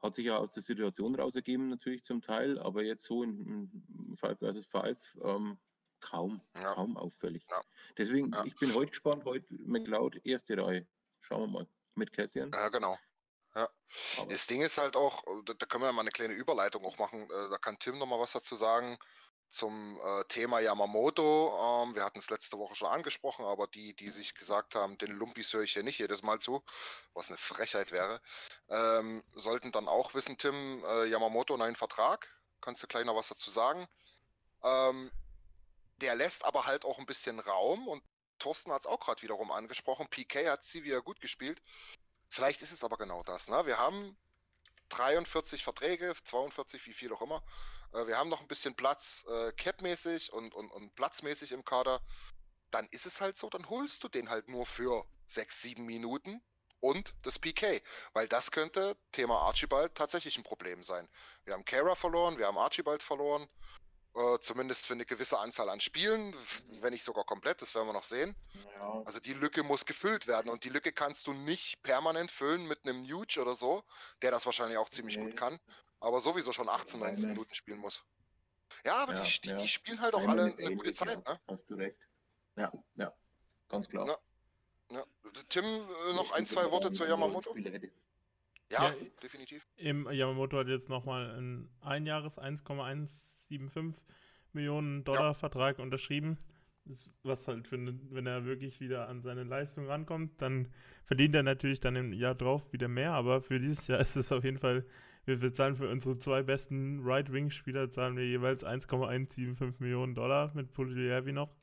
[0.00, 3.70] hat sich ja aus der Situation raus ergeben, natürlich zum Teil, aber jetzt so in,
[4.10, 5.58] in 5 vs 5 ähm,
[6.02, 6.74] kaum, Ja.
[6.74, 7.44] kaum auffällig.
[7.50, 7.60] Ja.
[7.96, 8.44] Deswegen, Ja.
[8.44, 10.86] ich bin heute gespannt, heute McLeod, erste Reihe.
[11.20, 11.66] Schauen wir mal.
[11.94, 12.50] Mit Cassian.
[12.52, 12.98] Ja, genau.
[13.54, 13.68] Ja.
[14.18, 16.98] Aber, Das Ding ist halt auch, da, da können wir mal eine kleine Überleitung auch
[16.98, 17.22] machen.
[17.22, 18.98] Äh, da kann Tim noch mal was dazu sagen
[19.50, 21.84] zum äh, Thema Yamamoto.
[21.84, 25.12] Ähm, wir hatten es letzte Woche schon angesprochen, aber die, die sich gesagt haben, den
[25.12, 26.64] Lumpis höre ich hier nicht jedes Mal zu,
[27.12, 28.22] was eine Frechheit wäre,
[28.70, 32.26] ähm, sollten dann auch wissen, Tim, äh, Yamamoto neuen Vertrag.
[32.62, 33.86] Kannst du gleich noch was dazu sagen?
[34.64, 35.10] Ähm,
[36.02, 38.02] der lässt aber halt auch ein bisschen Raum und
[38.38, 40.08] Thorsten hat es auch gerade wiederum angesprochen.
[40.08, 41.62] PK hat sie wieder gut gespielt.
[42.28, 43.46] Vielleicht ist es aber genau das.
[43.46, 43.66] Ne?
[43.66, 44.16] Wir haben
[44.88, 47.42] 43 Verträge, 42, wie viel auch immer.
[47.92, 52.00] Äh, wir haben noch ein bisschen Platz äh, capmäßig und, und, und platzmäßig im Kader.
[52.72, 56.42] Dann ist es halt so, dann holst du den halt nur für 6, 7 Minuten
[56.80, 57.80] und das PK.
[58.12, 61.08] Weil das könnte, Thema Archibald, tatsächlich ein Problem sein.
[61.44, 63.48] Wir haben Kara verloren, wir haben Archibald verloren.
[64.14, 66.34] Äh, zumindest für eine gewisse Anzahl an Spielen,
[66.82, 68.36] wenn nicht sogar komplett, das werden wir noch sehen.
[68.74, 72.66] ja, Also die Lücke muss gefüllt werden und die Lücke kannst du nicht permanent füllen
[72.68, 73.82] mit einem Huge oder so,
[74.20, 75.24] der das wahrscheinlich auch ziemlich Nee.
[75.24, 75.58] gut kann,
[76.00, 77.30] aber sowieso schon 18, 19 Nein.
[77.30, 78.04] Minuten spielen muss.
[78.84, 79.56] Ja, aber Ja, die, die, ja.
[79.56, 81.32] die spielen halt auch alle eine gute Zeit, ja.
[81.32, 81.40] ne?
[81.48, 81.96] Hast du recht.
[82.56, 83.14] Ja, ja,
[83.68, 84.18] ganz klar.
[85.48, 87.52] Tim, äh, noch Ich ein, zwei Worte zu Yamamoto?
[87.52, 87.90] Spieler hätte.
[88.72, 89.62] Ja, Ja, definitiv.
[89.76, 93.94] Im Yamamoto hat jetzt nochmal einen Einjahres 1,175
[94.52, 96.38] Millionen Dollar Vertrag unterschrieben.
[97.22, 100.68] Was halt für, ne- wenn er wirklich wieder an seine Leistung rankommt, dann
[101.04, 104.32] verdient er natürlich dann im Jahr drauf wieder mehr, aber für dieses Jahr ist es
[104.32, 104.84] auf jeden Fall,
[105.24, 111.32] wir bezahlen für unsere zwei besten Right-Wing-Spieler, zahlen wir jeweils 1,175 Millionen Dollar mit Pulijevi
[111.32, 111.54] noch.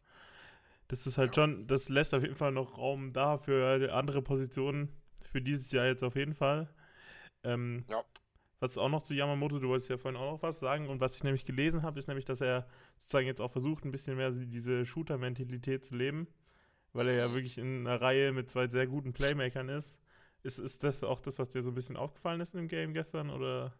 [0.87, 1.43] Das ist halt Ja.
[1.43, 4.89] schon, das lässt auf jeden Fall noch Raum da für andere Positionen,
[5.31, 6.69] für dieses Jahr jetzt auf jeden Fall.
[7.43, 8.03] Ähm, Ja.
[8.59, 11.15] was auch noch zu Yamamoto, du wolltest ja vorhin auch noch was sagen und was
[11.17, 14.31] ich nämlich gelesen habe, ist nämlich, dass er sozusagen jetzt auch versucht, ein bisschen mehr
[14.31, 16.27] diese Shooter-Mentalität zu leben,
[16.93, 17.33] weil er ja Mhm.
[17.35, 19.99] wirklich in einer Reihe mit zwei sehr guten Playmakern ist.
[20.43, 23.29] Ist, ist das auch das, was dir so ein bisschen aufgefallen ist im Game gestern
[23.29, 23.73] oder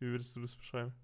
[0.00, 0.94] wie würdest du das beschreiben?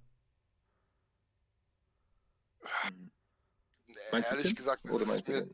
[4.12, 5.48] Meinst du, Ehrlich gesagt, es Oder ist du mir?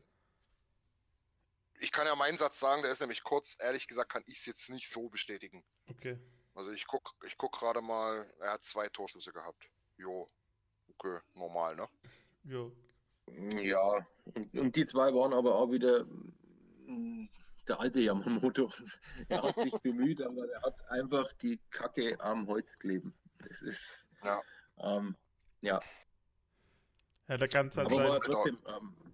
[1.79, 3.55] Ich kann ja meinen Satz sagen, der ist nämlich kurz.
[3.59, 5.63] Ehrlich gesagt kann ich es jetzt nicht so bestätigen.
[5.89, 6.19] Okay.
[6.55, 9.69] Also ich guck, ich guck gerade mal, er hat zwei Torschüsse gehabt.
[9.97, 10.27] Jo,
[10.89, 11.87] okay, normal, ne?
[12.43, 12.71] Jo.
[13.61, 16.05] Ja, und, und die zwei waren aber auch wieder
[16.85, 17.27] mm,
[17.67, 18.71] der alte Yamamoto.
[19.29, 23.13] Er hat sich bemüht, aber er hat einfach die Kacke am Holz kleben.
[23.47, 24.41] Das ist, Ja.
[24.79, 25.15] ähm,
[25.61, 25.79] ja,
[27.27, 28.09] Ja, da kann es halt aber sein.
[28.09, 29.06] war trotzdem, ähm,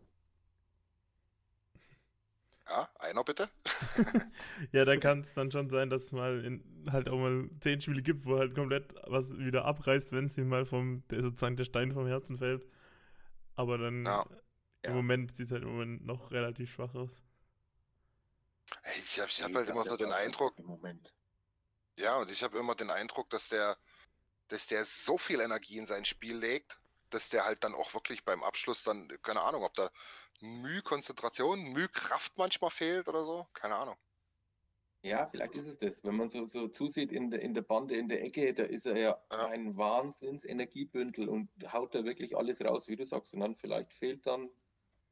[2.67, 3.49] Ja, einer bitte.
[4.71, 7.81] Ja, da kann es dann schon sein, dass es mal in, halt auch mal zehn
[7.81, 11.57] Spiele gibt, wo halt komplett was wieder abreißt, wenn es ihm mal vom, der, sozusagen
[11.57, 12.65] der Stein vom Herzen fällt.
[13.55, 14.25] Aber dann Ja.
[14.85, 14.93] im Ja.
[14.93, 17.23] Moment sieht es halt im Moment noch relativ schwach aus.
[18.83, 21.13] Ey, Ich habe ich hab halt immer so den Eindruck, Im Moment.
[21.97, 23.77] ja, und ich habe immer den Eindruck, dass der,
[24.49, 26.79] dass der so viel Energie in sein Spiel legt,
[27.13, 29.89] dass der halt dann auch wirklich beim Abschluss dann, keine Ahnung, ob da
[30.41, 33.97] Mühe Konzentration, Mühe Kraft manchmal fehlt oder so, keine Ahnung.
[35.03, 36.03] Ja, vielleicht ist es das.
[36.03, 38.85] Wenn man so, so zusieht in der, in der Bande, in der Ecke, da ist
[38.85, 39.49] er ja, Ja.
[39.49, 43.33] ein Wahnsinns-Energiebündel und haut da wirklich alles raus, wie du sagst.
[43.33, 44.49] Und dann vielleicht fehlt dann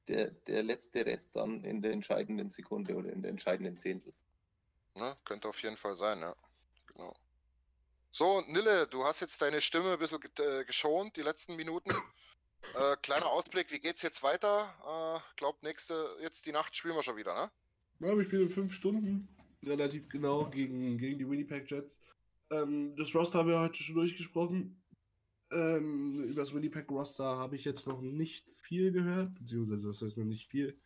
[0.08, 4.14] der, der letzte Rest dann in der entscheidenden Sekunde oder in der entscheidenden Zehntel.
[4.96, 5.18] Ne?
[5.26, 6.34] Könnte auf jeden Fall sein, ja.
[6.88, 7.14] Genau.
[8.14, 11.92] So, Nille, du hast jetzt deine Stimme ein bisschen äh, geschont, die letzten Minuten.
[12.76, 14.76] Äh, kleiner Ausblick, wie geht's jetzt weiter?
[14.86, 17.52] Äh, glaub, nächste, jetzt die Nacht spielen wir schon wieder, ne?
[18.08, 22.00] Ja, wir spielen in fünf Stunden, relativ genau, gegen, gegen die Winnipeg Jets.
[22.52, 24.80] Ähm, das Roster haben wir heute schon durchgesprochen.
[25.52, 30.18] Ähm, über das Winnipeg Roster habe ich jetzt noch nicht viel gehört, beziehungsweise das heißt
[30.18, 30.80] noch nicht viel.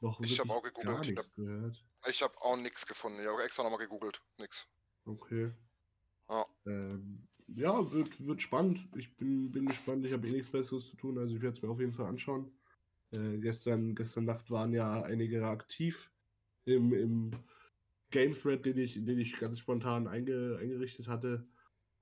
[0.00, 1.84] Noch Ich hab wirklich auch gegoogelt, gar ich nichts gehört.
[2.08, 3.20] Ich habe auch nichts gefunden.
[3.20, 4.22] Ich habe extra nochmal gegoogelt.
[4.38, 4.66] Nix.
[5.04, 5.52] Okay.
[6.32, 6.46] Ja.
[6.66, 8.88] Ähm, ja, wird, wird spannend.
[8.96, 10.06] Ich bin, bin gespannt.
[10.06, 12.06] Ich habe eh nichts Besseres zu tun, also ich werde es mir auf jeden Fall
[12.06, 12.50] anschauen.
[13.10, 16.10] Äh, gestern, gestern Nacht waren ja einige aktiv
[16.64, 17.32] im, im
[18.10, 21.46] Game Thread, den ich, den ich ganz spontan einge, eingerichtet hatte.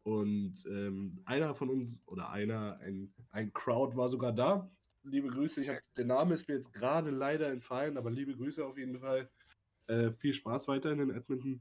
[0.05, 4.71] Und ähm, einer von uns, oder einer, ein, ein Crowd war sogar da.
[5.03, 8.64] Liebe Grüße, ich hab, der Name ist mir jetzt gerade leider entfallen, aber liebe Grüße
[8.64, 9.29] auf jeden Fall.
[9.88, 11.61] Äh, viel Spaß weiterhin in Edmonton.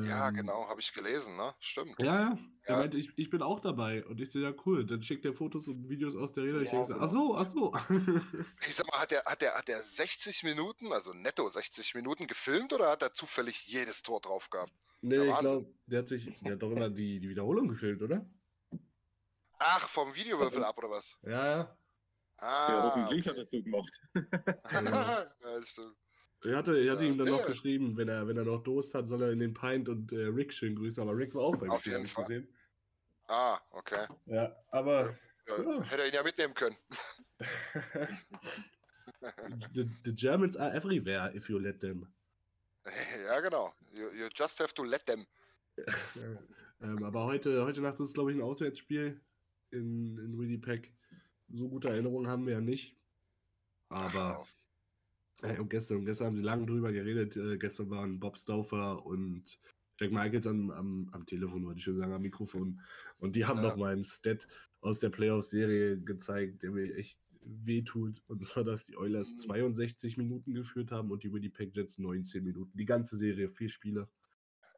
[0.00, 1.54] Ja, Ähm, genau, habe ich gelesen, ne?
[1.60, 2.00] Stimmt.
[2.00, 2.38] Ja, ja.
[2.66, 2.76] Er Ja.
[2.76, 4.04] meinte, ich, ich bin auch dabei.
[4.06, 4.84] Und ich so, ja, cool.
[4.86, 6.62] Dann schickt er Fotos und Videos aus der Rede.
[6.62, 7.00] Ich Ja, denke so, genau.
[7.00, 7.72] ach so, ach so.
[8.64, 12.28] Ich sag mal, hat der, hat der, hat der 60 Minuten, also netto 60 Minuten
[12.28, 14.72] gefilmt oder hat er zufällig jedes Tor drauf gehabt?
[15.00, 18.02] nee, ja ich glaube, der hat sich, der hat doch immer die, die Wiederholung gefilmt,
[18.02, 18.30] oder?
[19.60, 21.16] Ach, vom Videowürfel ab oder was?
[21.22, 21.78] Ja, ja.
[22.36, 23.28] Ah, Ja, hoffentlich okay.
[23.28, 23.90] hat er es so gemacht.
[24.70, 24.82] Ja.
[24.82, 25.96] ja, das stimmt.
[26.44, 28.62] Er hatte, er hatte Ja, ihm dann noch der- geschrieben, wenn er, wenn er noch
[28.62, 31.02] Durst hat, soll er in den Pint und äh, Rick schön grüßen.
[31.02, 32.24] Aber Rick war auch beim Auf Spiel, jeden Fall.
[32.26, 32.48] gesehen.
[33.26, 34.06] Ah, okay.
[34.26, 35.14] Ja, aber
[35.48, 35.82] Ja, Ja.
[35.82, 36.76] Hätte er ihn ja mitnehmen können.
[39.74, 42.06] the, the Germans are everywhere if you let them.
[43.26, 43.72] ja, genau.
[43.94, 45.26] You, you just have to let them.
[46.82, 49.20] ähm, aber heute, heute Nacht ist, glaube ich, ein Auswärtsspiel
[49.70, 50.92] in, in Winnipeg.
[51.50, 52.94] So gute Erinnerungen haben wir ja nicht.
[53.88, 54.46] Aber
[55.42, 57.36] äh, und gestern, und gestern haben sie lange drüber geredet.
[57.36, 59.58] Äh, gestern waren Bob Stauffer und
[60.00, 62.80] Jack Michaels am, am, am Telefon, wollte ich schon sagen, am Mikrofon.
[63.18, 63.68] Und die haben Ja.
[63.70, 64.46] noch mal einen Stat
[64.80, 68.22] aus der Playoff-Serie gezeigt, der mir echt wehtut.
[68.28, 72.76] Und zwar, dass die Oilers 62 Minuten geführt haben und die Winnipeg Jets 19 Minuten.
[72.76, 74.08] Die ganze Serie, vier Spiele.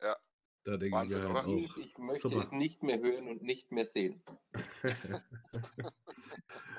[0.02, 0.16] Ja.
[0.64, 1.34] Da denke ich Wahnsinn, oder?
[1.34, 1.76] halt auch.
[1.78, 2.42] Ich möchte super.
[2.42, 4.22] es nicht mehr hören und nicht mehr sehen.
[4.82, 5.20] äh,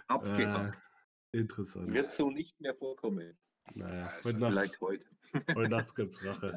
[0.07, 0.77] Abgehakt.
[1.31, 1.93] interessant.
[1.93, 3.37] Wird so nicht mehr vorkommen.
[3.75, 5.05] Naja, Also heute Nacht, Vielleicht heute.
[5.55, 6.53] heute Nacht gibt's Rache.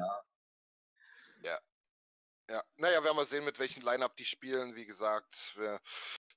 [2.47, 4.75] Ja, naja, werden wir sehen, mit welchem Line-Up die spielen.
[4.75, 5.81] Wie gesagt, wir,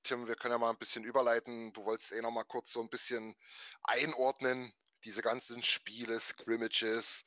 [0.05, 1.73] Tim, wir können ja mal ein bisschen überleiten.
[1.75, 3.37] Du wolltest eh noch mal kurz so ein bisschen
[3.83, 4.73] einordnen,
[5.05, 7.27] diese ganzen Spiele, Scrimmages,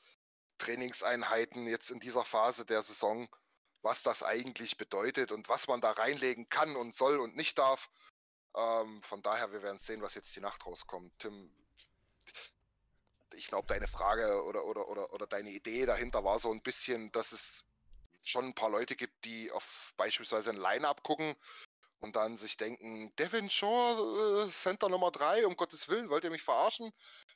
[0.58, 3.30] Trainingseinheiten jetzt in dieser Phase der Saison,
[3.84, 7.88] was das eigentlich bedeutet und was man da reinlegen kann und soll und nicht darf.
[8.56, 11.14] Ähm, von daher, wir werden sehen, was jetzt die Nacht rauskommt.
[11.20, 11.52] Tim,
[13.36, 17.12] ich glaube, deine Frage oder, oder, oder, oder deine Idee dahinter war so ein bisschen,
[17.12, 17.65] dass es
[18.24, 21.36] schon ein paar Leute gibt, die auf beispielsweise ein Line-Up gucken
[22.00, 26.32] und dann sich denken, Devin Shaw, äh, Center Nummer 3, um Gottes Willen, wollt ihr
[26.32, 26.91] mich verarschen?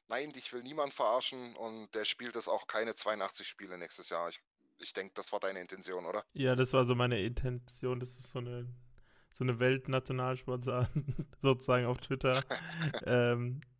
[0.07, 4.29] Nein, dich will niemand verarschen und der spielt das auch keine 82 Spiele nächstes Jahr.
[4.29, 4.39] Ich,
[4.79, 6.23] ich denke, das war deine Intention, oder?
[6.33, 7.99] Ja, das war so meine Intention.
[7.99, 8.67] Das ist so eine,
[9.31, 10.89] so eine Weltnationalsportart,
[11.41, 12.43] sozusagen auf Twitter.
[13.05, 13.74] ähm, äh,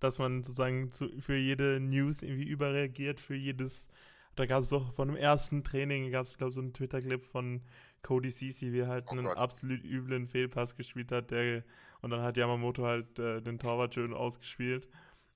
[0.00, 3.88] dass man sozusagen zu, für jede News irgendwie überreagiert, für jedes.
[4.36, 7.22] Da gab es doch von dem ersten Training, gab es, glaube ich, so einen Twitter-Clip
[7.22, 7.62] von
[8.02, 9.36] Cody Ceci, wie er halt Oh einen Gott.
[9.36, 11.30] absolut üblen Fehlpass gespielt hat.
[11.30, 11.64] Der,
[12.00, 14.88] und dann hat Yamamoto halt äh, den Torwart schön ausgespielt.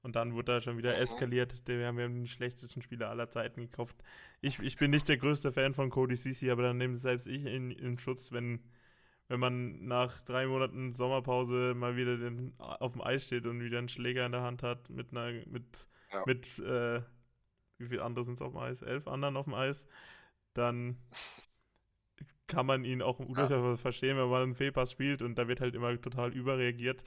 [0.03, 1.00] Und dann wurde er schon wieder Mhm.
[1.03, 1.55] eskaliert.
[1.66, 3.96] Wir haben ja den schlechtesten Spieler aller Zeiten gekauft.
[4.40, 7.44] Ich, ich bin nicht der größte Fan von Cody Ceci, aber dann nehme selbst ich
[7.46, 8.61] in, in Schutz, wenn,
[9.35, 13.79] wenn man nach drei Monaten Sommerpause mal wieder den, auf dem Eis steht und wieder
[13.79, 15.64] einen Schläger in der Hand hat mit einer, mit,
[16.12, 16.23] Ja.
[16.25, 17.01] mit äh,
[17.79, 18.83] wie viele andere sind es auf dem Eis?
[18.83, 19.88] Elf anderen auf dem Eis,
[20.53, 20.99] dann
[22.47, 25.75] kann man ihn auch durchaus verstehen, wenn man einen Fehlpass spielt und da wird halt
[25.75, 27.03] immer total überreagiert.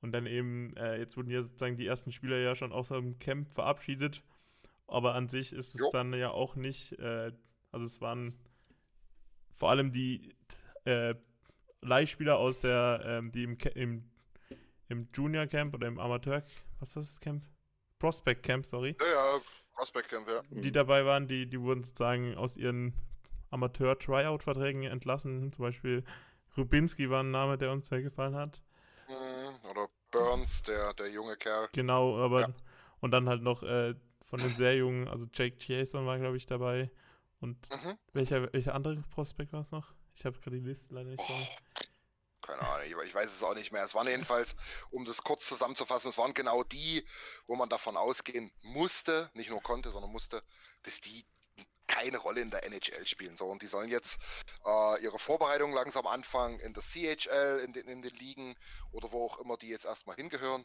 [0.00, 3.18] Und dann eben, äh, jetzt wurden ja sozusagen die ersten Spieler ja schon aus dem
[3.18, 4.22] Camp verabschiedet.
[4.86, 5.90] Aber an sich ist es Jo.
[5.92, 7.32] dann ja auch nicht, äh,
[7.72, 8.38] also es waren
[9.56, 10.34] vor allem die
[10.84, 11.14] äh,
[11.84, 14.10] Leihspieler aus der, ähm, die im, im,
[14.88, 16.42] im Junior Camp oder im Amateur,
[16.80, 17.44] was ist das Camp?
[17.98, 18.96] Prospect Camp, sorry.
[19.00, 19.40] Ja, ja,
[19.74, 20.42] Prospect Camp, ja.
[20.50, 22.92] Die dabei waren, die, die wurden sozusagen aus ihren
[23.50, 25.52] Amateur-Tryout-Verträgen entlassen.
[25.52, 26.04] Zum Beispiel
[26.56, 28.60] Rubinski war ein Name, der uns sehr gefallen hat.
[29.08, 31.68] Mhm, Oder Burns, der, der junge Kerl.
[31.72, 32.48] Genau, aber Ja.
[33.00, 36.46] und dann halt noch äh, von den sehr jungen, also Jake Jason war, glaube ich,
[36.46, 36.90] dabei.
[37.40, 37.98] Und Mhm.
[38.12, 39.92] welcher, welcher andere Prospekt war es noch?
[40.16, 41.48] Ich habe gerade die Liste leider nicht mir.
[42.42, 43.82] Keine Ahnung, ich- ich weiß es auch nicht mehr.
[43.84, 44.54] Es waren jedenfalls,
[44.90, 47.06] um das kurz zusammenzufassen, es waren genau die,
[47.46, 50.42] wo man davon ausgehen musste, nicht nur konnte, sondern musste,
[50.82, 51.24] dass die
[51.86, 53.36] keine Rolle in der NHL spielen.
[53.36, 54.18] So, und die sollen jetzt
[54.64, 58.56] äh, ihre Vorbereitung langsam anfangen in der CHL, in den, in den Ligen
[58.92, 60.64] oder wo auch immer die jetzt erstmal hingehören.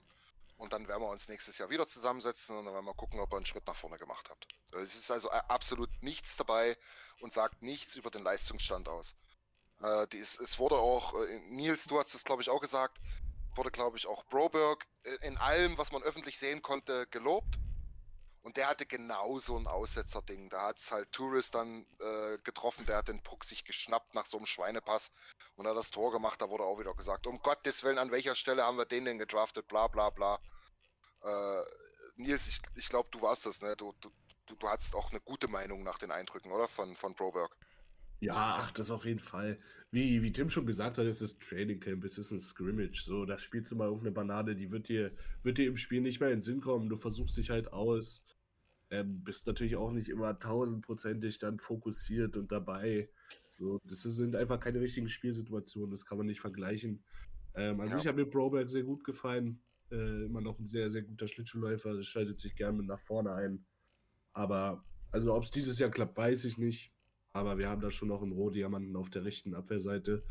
[0.58, 3.32] Und dann werden wir uns nächstes Jahr wieder zusammensetzen und dann werden wir gucken, ob
[3.32, 4.48] ihr einen Schritt nach vorne gemacht habt.
[4.72, 6.78] Es ist also äh, absolut nichts dabei
[7.22, 9.16] und sagt nichts über den Leistungsstand aus.
[9.82, 13.00] Äh, die ist, es wurde auch, äh, Nils, du hast es glaube ich auch gesagt,
[13.56, 17.58] wurde glaube ich auch Broberg äh, in allem, was man öffentlich sehen konnte, gelobt.
[18.42, 20.50] Und der hatte genau so ein Aussetzer-Ding.
[20.50, 24.28] Da hat es halt Tourist dann äh, getroffen, der hat den Puck sich geschnappt nach
[24.28, 25.12] so einem Schweinepass
[25.56, 26.42] und hat das Tor gemacht.
[26.42, 29.20] Da wurde auch wieder gesagt, um Gottes Willen, an welcher Stelle haben wir den denn
[29.20, 30.40] gedraftet, bla bla bla.
[31.22, 31.64] Äh,
[32.16, 33.76] Nils, ich, ich glaube, du warst das, ne?
[33.76, 34.10] Du, du,
[34.46, 36.68] du, du hattest auch eine gute Meinung nach den Eindrücken, oder?
[36.70, 37.56] Von, von Broberg.
[38.22, 39.60] Ja, ach, das auf jeden Fall.
[39.92, 43.02] Wie, wie Tim schon gesagt hat, es ist Training Camp, es ist ein Scrimmage.
[43.04, 45.12] So, da spielst du mal irgendeine Banane, die wird dir,
[45.44, 46.90] wird dir im Spiel nicht mehr in den Sinn kommen.
[46.90, 48.24] Du versuchst dich halt aus.
[48.92, 53.10] Ähm, bist natürlich auch nicht immer tausendprozentig dann fokussiert und dabei.
[53.50, 57.04] So, das sind einfach keine richtigen Spielsituationen, das kann man nicht vergleichen.
[57.56, 57.98] Ähm, an Ja.
[57.98, 59.62] sich hat mir Broberg sehr gut gefallen.
[59.92, 63.34] Äh, immer noch ein sehr, sehr guter Schlittschuhläufer, das schaltet sich gerne mit nach vorne
[63.34, 63.66] ein.
[64.34, 66.92] Aber, also ob es dieses Jahr klappt, weiß ich nicht.
[67.40, 70.24] Aber wir haben da schon noch einen Rohdiamanten auf der rechten Abwehrseite.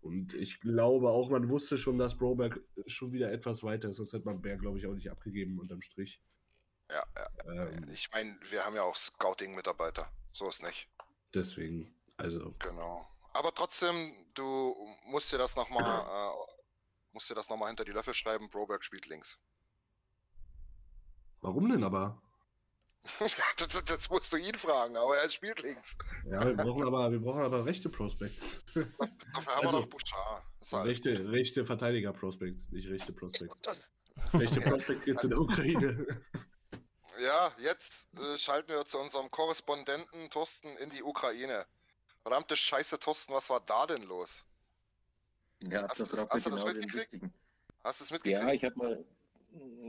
[0.00, 4.12] Und ich glaube auch, man wusste schon, dass Broberg schon wieder etwas weiter ist, sonst
[4.12, 6.20] hätte man Bär, glaube ich, auch nicht abgegeben unterm Strich.
[6.90, 7.66] Ja, ja.
[7.66, 10.10] Ähm, Ich meine, wir haben ja auch Scouting-Mitarbeiter.
[10.32, 10.88] So ist nicht.
[11.34, 13.06] deswegen, also, Genau.
[13.32, 16.34] Aber trotzdem, du musst dir das nochmal, äh,
[17.12, 18.48] musst dir das nochmal hinter die Löffel schreiben.
[18.50, 19.38] Broberg spielt links.
[21.40, 22.22] warum denn aber?
[23.58, 25.96] das, das- musst du ihn fragen, aber er spielt links.
[26.26, 28.64] Ja, wir brauchen aber, wir brauchen aber rechte Prospects.
[28.74, 28.86] Dafür
[29.36, 30.42] haben Also, wir noch Bouchard.
[30.86, 33.54] Rechte, rechte Verteidiger-Prospects, nicht rechte Prospects.
[34.32, 36.06] Rechte Prospects gibt's in der Ukraine.
[37.20, 41.66] Ja, jetzt äh, schalten wir zu unserem Korrespondenten Thorsten in die Ukraine.
[42.22, 44.42] Verdammte Scheiße, Thorsten, was war da denn los?
[45.62, 47.24] Ja, Hast da du das- fragt hast du man das genau mitgekriegt?
[47.84, 48.42] Hast du es mitgekriegt?
[48.42, 49.04] Ja, ich habe mal,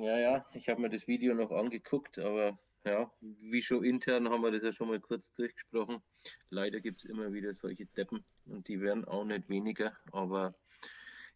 [0.03, 4.41] ja, ja, ich habe mir das Video noch angeguckt, aber ja, wie schon intern haben
[4.41, 6.01] wir das ja schon mal kurz durchgesprochen.
[6.49, 10.55] Leider gibt es immer wieder solche Deppen und die werden auch nicht weniger, aber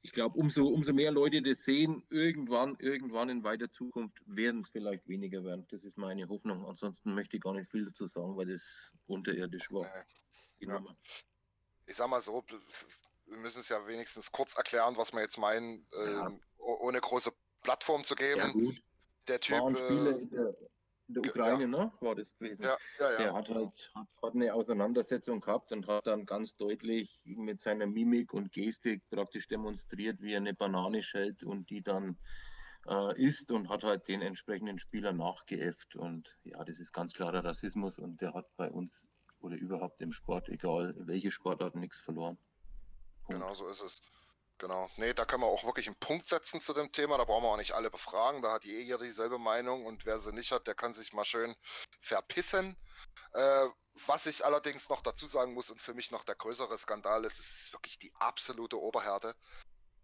[0.01, 4.69] ich glaube, umso, umso mehr Leute das sehen, irgendwann, irgendwann in weiter Zukunft werden es
[4.69, 5.67] vielleicht weniger werden.
[5.71, 6.65] Das ist meine Hoffnung.
[6.65, 9.91] Ansonsten möchte ich gar nicht viel dazu sagen, weil das unterirdisch war.
[10.59, 10.79] Ja.
[11.85, 12.45] Ich sag mal so,
[13.25, 16.27] wir müssen es ja wenigstens kurz erklären, was wir jetzt meinen, Ja.
[16.27, 17.31] ähm, oh- ohne große
[17.63, 18.39] Plattform zu geben.
[18.55, 18.71] Ja.
[19.27, 19.59] Der Typ,
[21.09, 21.91] In der, der Ukraine, ne?
[22.01, 22.63] War das gewesen?
[22.63, 26.55] ja, ja, Der ja, hat halt hat, hat eine Auseinandersetzung gehabt und hat dann ganz
[26.55, 31.81] deutlich mit seiner Mimik und Gestik praktisch demonstriert, wie er eine Banane schält und die
[31.81, 32.17] dann
[32.87, 35.95] äh, isst und hat halt den entsprechenden Spieler nachgeäfft.
[35.95, 39.07] Und ja, das ist ganz klarer Rassismus und der hat bei uns
[39.39, 42.37] oder überhaupt im Sport, egal welche Sportart, nichts verloren.
[43.25, 43.41] Punkt.
[43.41, 44.01] genau so ist es.
[44.59, 44.89] Genau.
[44.97, 47.17] Nee, da können wir auch wirklich einen Punkt setzen zu dem Thema.
[47.17, 48.41] Da brauchen wir auch nicht alle befragen.
[48.41, 51.55] Da hat jeder dieselbe Meinung und wer sie nicht hat, der kann sich mal schön
[52.01, 52.77] verpissen.
[53.31, 53.67] Äh,
[54.05, 57.39] was ich allerdings noch dazu sagen muss und für mich noch der größere Skandal ist,
[57.39, 59.33] es ist wirklich die absolute Oberhärte.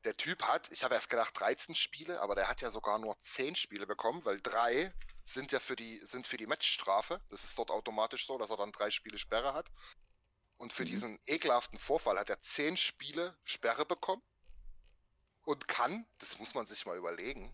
[0.05, 3.17] Der Typ hat, ich habe erst gedacht 13 Spiele, aber der hat ja sogar nur
[3.23, 7.19] 10 Spiele bekommen, weil drei sind ja für die, sind für die Matchstrafe.
[7.29, 9.67] Das ist dort automatisch so, dass er dann drei Spiele Sperre hat.
[10.57, 10.87] Und für Mhm.
[10.87, 14.21] diesen ekelhaften Vorfall hat er 10 Spiele Sperre bekommen
[15.45, 17.53] und kann, das muss man sich mal überlegen,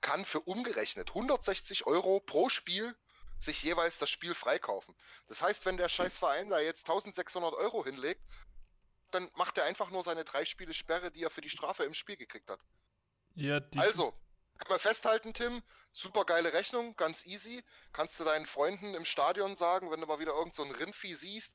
[0.00, 2.96] kann für umgerechnet 160 Euro pro Spiel
[3.40, 4.94] sich jeweils das Spiel freikaufen.
[5.28, 8.22] Das heißt, wenn der Scheißverein da jetzt 1600 Euro hinlegt,
[9.10, 11.94] dann macht er einfach nur seine drei Spiele Sperre, die er für die Strafe im
[11.94, 12.60] Spiel gekriegt hat.
[13.34, 14.12] Ja, die, Also,
[14.58, 17.64] kann man festhalten, Tim, super geile Rechnung, ganz easy.
[17.92, 21.14] Kannst du deinen Freunden im Stadion sagen, wenn du mal wieder irgend so ein Rindvieh
[21.14, 21.54] siehst,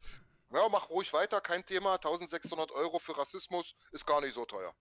[0.51, 4.73] ja, mach ruhig weiter, kein Thema, 1600 Euro für Rassismus ist gar nicht so teuer.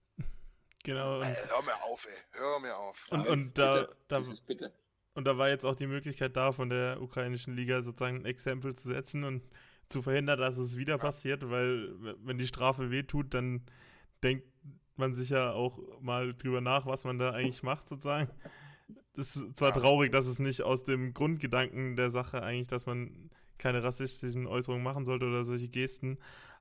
[0.83, 1.21] Genau.
[1.21, 3.07] Und, hör mir auf, ey, hör mir auf.
[3.11, 4.23] und, Ja, und da, da.
[5.14, 8.75] Und da war jetzt auch die Möglichkeit da, von der ukrainischen Liga sozusagen ein Exempel
[8.75, 9.42] zu setzen und
[9.90, 11.92] zu verhindern, dass es wieder passiert, weil
[12.25, 13.62] wenn die Strafe wehtut, dann
[14.23, 14.47] denkt
[14.97, 18.31] man sich ja auch mal drüber nach, was man da eigentlich macht sozusagen.
[19.14, 19.81] Das ist zwar Ja.
[19.81, 24.83] traurig, dass es nicht aus dem Grundgedanken der Sache eigentlich, dass man keine rassistischen Äußerungen
[24.83, 26.18] machen sollte oder solche Gesten,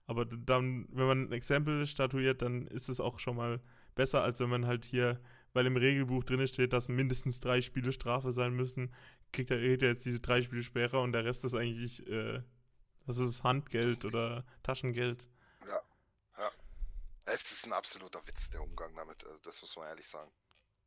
[0.07, 3.61] aber dann, wenn man ein Exempel statuiert, dann ist es auch schon mal
[3.95, 5.19] besser, als wenn man halt hier
[5.53, 8.93] weil im Regelbuch drin steht, dass mindestens drei Spiele Strafe sein müssen,
[9.31, 12.41] kriegt er, kriegt er jetzt diese drei Spiele Sperre und der Rest ist eigentlich, äh,
[13.05, 15.27] was ist Handgeld oder Taschengeld.
[17.25, 20.29] Es ist ein absoluter Witz, der Umgang damit, äh, das muss man ehrlich sagen.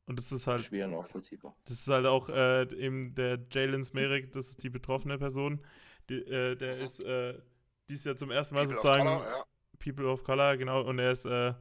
[0.07, 1.57] Und das ist halt, Schwer nachvollziehbar.
[1.64, 5.64] das ist halt auch äh, eben der Jalen Smerek, das ist die betroffene Person,
[6.11, 7.41] die, äh, der ist äh,
[7.89, 9.45] dies Jahr zum ersten Mal People of sozusagen Color, ja.
[9.78, 11.55] People of Color, genau, und er ist äh,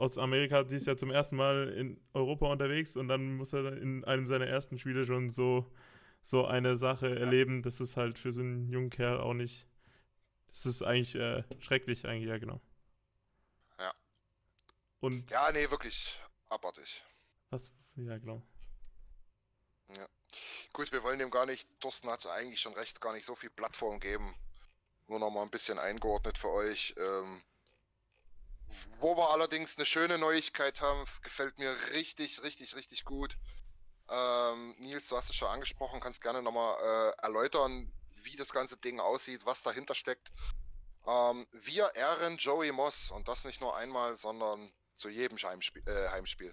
[0.00, 4.04] aus Amerika dieses Jahr zum ersten Mal in Europa unterwegs und dann muss er in
[4.04, 5.70] einem seiner ersten Spiele schon so,
[6.22, 7.62] so eine Sache erleben.
[7.62, 9.66] Das ist halt für so einen jungen Kerl auch nicht.
[10.48, 12.60] Das ist eigentlich äh, schrecklich, eigentlich, ja, genau.
[13.78, 13.92] Ja.
[15.00, 16.18] Und Ja, nee, wirklich
[16.50, 17.02] abartig.
[17.50, 18.42] was, ja, genau.
[20.72, 23.50] Gut, wir wollen dem gar nicht, Thorsten hat eigentlich schon recht, gar nicht so viel
[23.50, 24.34] Plattform geben.
[25.08, 26.94] Nur noch mal ein bisschen eingeordnet für euch.
[26.98, 27.42] Ähm,
[29.00, 33.36] wo wir allerdings eine schöne Neuigkeit haben, gefällt mir richtig, richtig, richtig gut.
[34.10, 36.76] Ähm, Nils, du hast es schon angesprochen, kannst gerne nochmal
[37.18, 37.92] äh, erläutern.
[38.22, 40.30] wie das ganze Ding aussieht, was dahinter steckt.
[41.06, 45.82] Ähm, wir ehren Joey Moss und das nicht nur einmal, sondern zu jedem Heimspiel.
[45.86, 46.52] Äh, Heimspiel.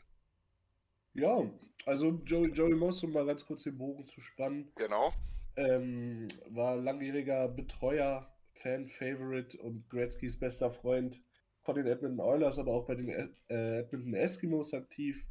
[1.14, 1.44] Ja,
[1.86, 5.14] also Joey, Joey Moss, um mal ganz kurz den Bogen zu spannen, Genau.
[5.58, 11.20] ähm, war langjähriger Betreuer, Fan-Favorite und Gretzkys bester Freund
[11.68, 15.26] von den Edmonton Oilers, aber auch bei den äh, Edmonton Eskimos aktiv.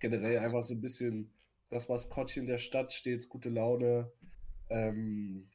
[0.00, 1.30] Generell einfach so ein bisschen
[1.68, 4.10] das Maskottchen der Stadt, stets gute Laune.
[4.70, 5.50] Ähm,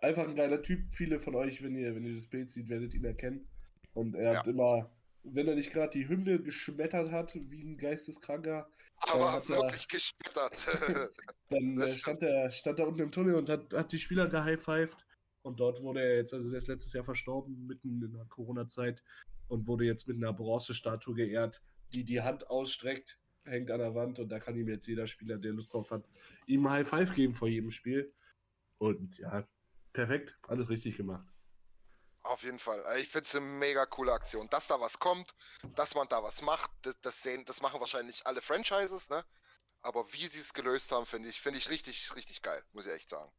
[0.00, 0.92] einfach ein geiler Typ.
[0.92, 3.46] Viele von euch, wenn ihr, wenn ihr das Bild seht, werdet ihn erkennen.
[3.94, 4.52] Und er hat Ja.
[4.52, 4.90] immer,
[5.22, 8.68] wenn er nicht gerade die Hymne geschmettert hat, wie ein Geisteskranker,
[8.98, 10.66] Aber hat er- wirklich gesplittert.
[11.50, 14.26] dann Das äh, stand, er, stand er unten im Tunnel und hat, hat die Spieler
[14.28, 14.96] gehighfived.
[15.42, 19.04] Und dort wurde er jetzt, also der ist letztes Jahr verstorben, mitten in der Corona-Zeit,
[19.48, 24.18] und wurde jetzt mit einer Bronzestatue geehrt, die die Hand ausstreckt, hängt an der Wand
[24.18, 26.04] und da kann ihm jetzt jeder Spieler, der Lust drauf hat,
[26.46, 28.12] ihm ein High Five geben vor jedem Spiel.
[28.78, 29.46] Und ja,
[29.92, 31.26] perfekt, alles richtig gemacht.
[32.22, 32.84] Auf jeden Fall.
[32.84, 34.48] Also Ich finde es eine mega coole Aktion.
[34.50, 35.32] Dass da was kommt,
[35.76, 39.24] dass man da was macht, das, das sehen, das machen wahrscheinlich alle Franchises, ne?
[39.82, 42.92] Aber wie sie es gelöst haben, finde ich, finde ich richtig, richtig geil, muss ich
[42.92, 43.30] echt sagen.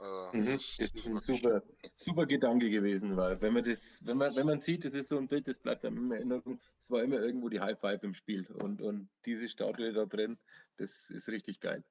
[0.00, 0.46] Äh, Mhm.
[0.78, 1.62] das ist ein super,
[1.96, 5.16] super Gedanke gewesen, weil wenn man das, wenn man, wenn man sieht, das ist so
[5.16, 8.02] ein Bild, das bleibt einem immer in Erinnerung, es war immer irgendwo die High Five
[8.02, 10.38] im Spiel und, und diese Statue da drin,
[10.76, 11.84] das ist richtig geil.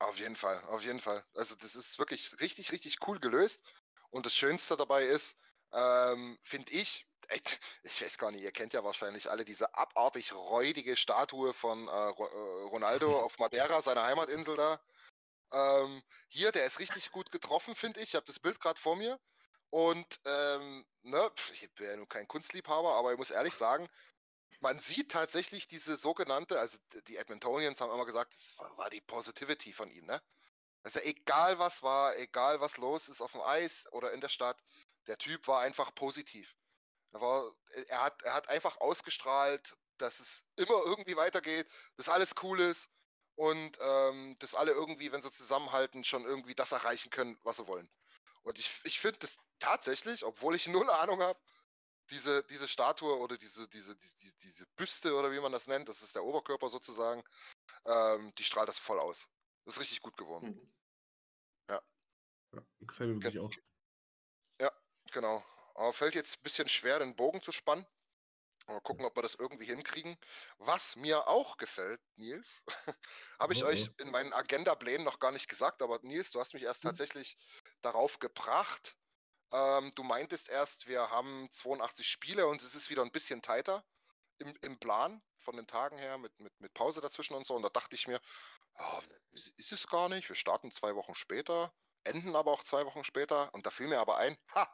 [0.00, 1.24] Auf jeden Fall, auf jeden Fall.
[1.34, 3.62] Also das ist wirklich richtig, richtig cool gelöst.
[4.10, 5.36] Und das Schönste dabei ist,
[5.72, 7.06] ähm, finde ich,
[7.84, 11.90] ich weiß gar nicht, ihr kennt ja wahrscheinlich alle diese abartig räudige Statue von äh,
[11.90, 14.80] äh, Ronaldo auf Madeira, seiner Heimatinsel da.
[15.52, 18.10] Ähm, hier, der ist richtig gut getroffen, finde ich.
[18.10, 19.20] Ich habe das Bild gerade vor mir.
[19.70, 23.88] Und ähm, ne, ich bin ja nun kein Kunstliebhaber, aber ich muss ehrlich sagen,
[24.60, 26.78] man sieht tatsächlich diese sogenannte, also
[27.08, 30.22] die Edmontonians haben immer gesagt, das war, war die Positivity von ihm, ne?
[30.84, 34.62] Also egal was war, egal was los ist auf dem Eis oder in der Stadt,
[35.06, 36.54] der Typ war einfach positiv.
[37.12, 37.52] Er, war,
[37.86, 42.88] er, hat, er hat einfach ausgestrahlt, dass es immer irgendwie weitergeht, dass alles cool ist
[43.42, 47.66] und ähm, dass alle irgendwie, wenn sie zusammenhalten, schon irgendwie das erreichen können, was sie
[47.66, 47.90] wollen.
[48.44, 51.40] Und ich, ich finde das tatsächlich, obwohl ich null Ahnung habe,
[52.10, 56.02] diese, diese Statue oder diese, diese, diese, diese Büste oder wie man das nennt, das
[56.02, 57.24] ist der Oberkörper sozusagen,
[57.86, 59.26] ähm, die strahlt das voll aus.
[59.64, 60.50] Das ist richtig gut geworden.
[60.50, 60.74] Mhm.
[61.68, 61.82] Ja,
[62.80, 63.50] gefällt mir wirklich auch.
[65.12, 65.44] Genau.
[65.74, 67.84] Aber fällt jetzt ein bisschen schwer, den Bogen zu spannen.
[68.66, 70.16] Mal gucken, ob wir das irgendwie hinkriegen.
[70.58, 72.62] Was mir auch gefällt, Nils,
[73.40, 73.94] habe ich Oh, euch oh.
[73.98, 76.84] in meinen Agenda-Plänen noch gar nicht gesagt, aber Nils, du hast mich erst Hm.
[76.84, 77.36] tatsächlich
[77.82, 78.96] darauf gebracht.
[79.52, 83.84] Ähm, du meintest erst, wir haben 82 Spiele und es ist wieder ein bisschen tighter
[84.38, 87.54] im, im Plan von den Tagen her mit, mit, mit Pause dazwischen und so.
[87.56, 88.20] Und da dachte ich mir,
[89.30, 90.28] ist, ist es gar nicht.
[90.28, 93.52] Wir starten zwei Wochen später, enden aber auch zwei Wochen später.
[93.54, 94.68] Und da fiel mir aber ein, ha,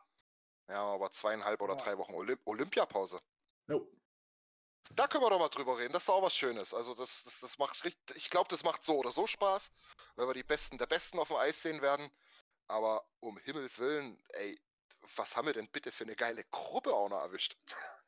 [0.69, 1.77] ja, aber zweieinhalb oder Ja.
[1.77, 3.21] drei Wochen Olymp Olympiapause.
[3.69, 3.87] Jo.
[4.95, 5.93] Da können wir doch mal drüber reden.
[5.93, 6.73] Das ist auch was Schönes.
[6.73, 9.71] Also das, das, das macht richtig, ich glaube, das macht so oder so Spaß,
[10.17, 12.09] weil wir die Besten der Besten auf dem Eis sehen werden.
[12.69, 14.59] Aber um Himmels Willen, ey,
[15.17, 17.57] was haben wir denn bitte für eine geile Gruppe auch noch erwischt?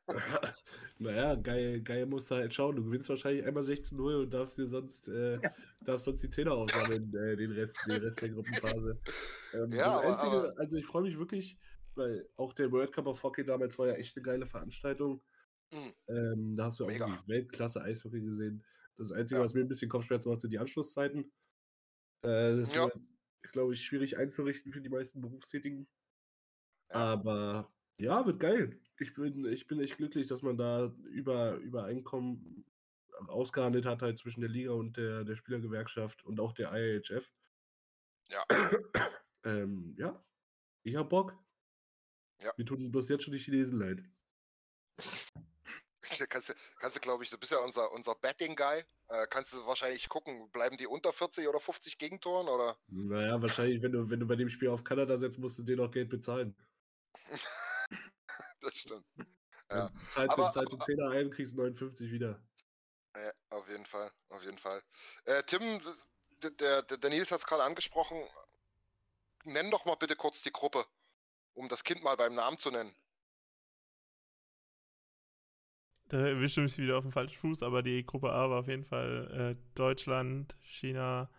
[0.99, 2.77] naja, geil, geil musst du halt schauen.
[2.77, 5.39] Du gewinnst wahrscheinlich einmal 16-0 und darfst dir sonst, äh,
[5.83, 9.01] darfst sonst die Zähne aufsammeln, äh, den, Rest, den Rest der Gruppenphase.
[9.53, 11.59] Ähm, Ja, das aber- Einzige, aber- also ich freue mich wirklich,
[11.97, 15.21] weil auch der World Cup of Hockey damals war ja echt eine geile Veranstaltung.
[15.73, 15.95] Mhm.
[16.09, 17.07] Ähm, da hast du auch Mega.
[17.07, 18.65] wirklich Weltklasse Eishockey gesehen.
[18.97, 19.45] Das Einzige, Ja.
[19.45, 21.33] was mir ein bisschen Kopfschmerzen macht, sind die Anschlusszeiten.
[22.23, 22.87] Äh, das Ja.
[22.87, 23.13] wird,
[23.53, 25.89] glaube ich, schwierig einzurichten für die meisten Berufstätigen.
[26.91, 26.97] Ja.
[26.97, 28.81] Aber ja, wird geil.
[28.99, 32.65] Ich bin, ich bin echt glücklich, dass man da über Übereinkommen
[33.29, 37.33] ausgehandelt hat, halt zwischen der Liga und der, der Spielergewerkschaft und auch der IAHF.
[38.31, 38.43] Ja.
[39.45, 40.25] ähm, ja,
[40.83, 41.39] ich hab Bock.
[42.43, 42.53] Ja.
[42.57, 44.03] Mir tun bloß jetzt schon die Chinesen leid.
[46.03, 48.85] Kannst du, kannst du glaube ich, du bist ja unser, unser Betting-Guy.
[49.09, 52.77] Äh, kannst du wahrscheinlich gucken, bleiben die unter 40 oder 50 Gegentoren oder?
[52.89, 55.81] Naja, wahrscheinlich, wenn du, wenn du bei dem Spiel auf Kanada setzt, musst du denen
[55.81, 56.57] auch Geld bezahlen.
[58.63, 59.07] Das stimmt.
[59.71, 59.91] Ja.
[60.07, 62.39] Zahlst, du, du 10er ein, kriegst 59 wieder.
[63.17, 64.83] Ja, auf jeden Fall, auf jeden Fall.
[65.25, 65.81] Äh, Tim,
[66.43, 68.23] der, der, der Nils hat es gerade angesprochen.
[69.45, 70.85] Nenn doch mal bitte kurz die Gruppe,
[71.55, 72.95] um das Kind mal beim Namen zu nennen.
[76.11, 78.69] Da erwischt du mich wieder auf den falschen Fuß, aber die Gruppe A war auf
[78.69, 81.31] jeden Fall äh, Deutschland, China,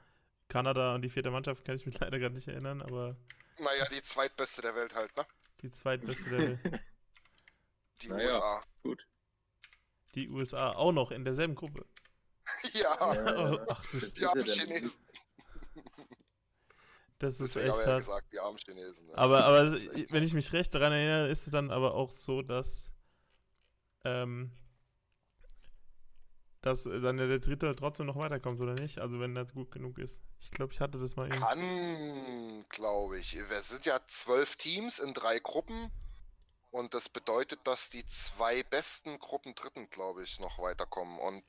[0.48, 3.16] Kanada und die vierte Mannschaft kann ich mich leider gerade nicht erinnern, aber
[3.60, 5.26] Naja, die zweitbeste der Welt halt, ne?
[5.62, 6.60] die zweitbeste der Welt.
[8.02, 8.30] Die Naja.
[8.30, 8.64] USA.
[8.82, 9.08] Gut.
[10.16, 11.86] Die USA auch noch in derselben Gruppe.
[12.74, 13.86] ja, Oh, ach,
[14.18, 14.92] die armen ja Chinesen.
[17.20, 18.00] Das ist Deswegen echt wir ja hart.
[18.06, 19.06] gesagt, die armen Chinesen.
[19.06, 19.16] ne?
[19.18, 22.92] Aber, aber wenn ich mich recht daran erinnere, ist es dann aber auch so, dass,
[24.04, 24.52] ähm,
[26.62, 29.00] dass äh, dann der dritte trotzdem noch weiterkommt, oder nicht?
[29.00, 30.22] Also wenn das gut genug ist.
[30.40, 31.44] Ich glaube, ich hatte das mal irgendwie.
[31.44, 33.38] Kann, glaube ich.
[33.50, 35.92] Wir sind ja zwölf Teams in drei Gruppen.
[36.72, 41.20] Und das bedeutet, dass die zwei besten Gruppen Dritten, glaube ich, noch weiterkommen.
[41.20, 41.44] Und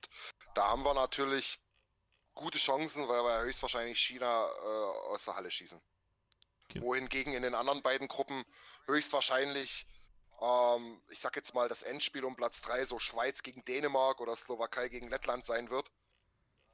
[0.55, 1.61] da haben wir natürlich
[2.35, 5.81] gute Chancen, weil wir höchstwahrscheinlich China äh, aus der Halle schießen.
[6.65, 6.81] Okay.
[6.81, 8.45] Wohingegen in den anderen beiden Gruppen
[8.87, 9.87] höchstwahrscheinlich,
[10.43, 14.37] ähm, ich sag jetzt mal, das Endspiel um Platz 3 so Schweiz gegen Dänemark oder
[14.37, 15.91] Slowakei gegen Lettland sein wird.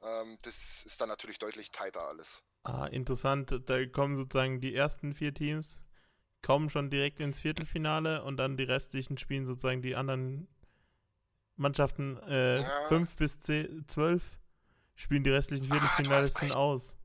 [0.03, 2.43] Ähm, das ist dann natürlich deutlich tighter alles.
[2.63, 3.53] Ah, interessant.
[3.65, 5.83] Da kommen sozusagen die ersten vier Teams,
[6.43, 10.47] kommen schon direkt ins Viertelfinale und dann die restlichen spielen sozusagen die anderen
[11.57, 12.71] Mannschaften äh, Ja.
[12.85, 14.23] 5 bis 10, 12
[14.95, 16.51] spielen die restlichen Ah, Viertelfinalisten recht.
[16.51, 16.95] aus.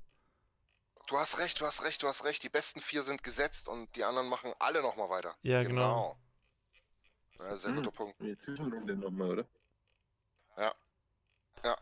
[1.07, 2.43] Du hast recht, du hast recht, du hast recht.
[2.43, 5.35] Die besten vier sind gesetzt und die anderen machen alle nochmal weiter.
[5.43, 6.05] Ja, genau.
[7.39, 7.77] Ja, sehr Hm.
[7.77, 8.21] guter Punkt.
[8.21, 9.45] Die Zwischenrunde nochmal, oder?
[10.57, 10.75] Ja,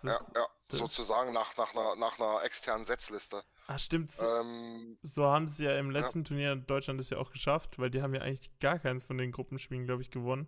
[0.03, 0.47] ja, ja.
[0.69, 3.43] das- Sozusagen nach, nach, einer, nach einer externen Setzliste.
[3.67, 4.11] Ah, stimmt.
[4.13, 7.79] So, Ähm, so haben sie ja im letzten Turnier in Deutschland das ja auch geschafft,
[7.79, 10.47] weil die haben ja eigentlich gar keins von den Gruppenspielen, glaube ich, gewonnen.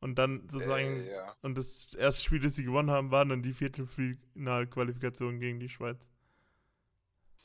[0.00, 1.36] Und dann sozusagen, äh, ja.
[1.42, 5.98] und das erste Spiel, das sie gewonnen haben, waren dann die Viertelfinalqualifikation gegen die Schweiz.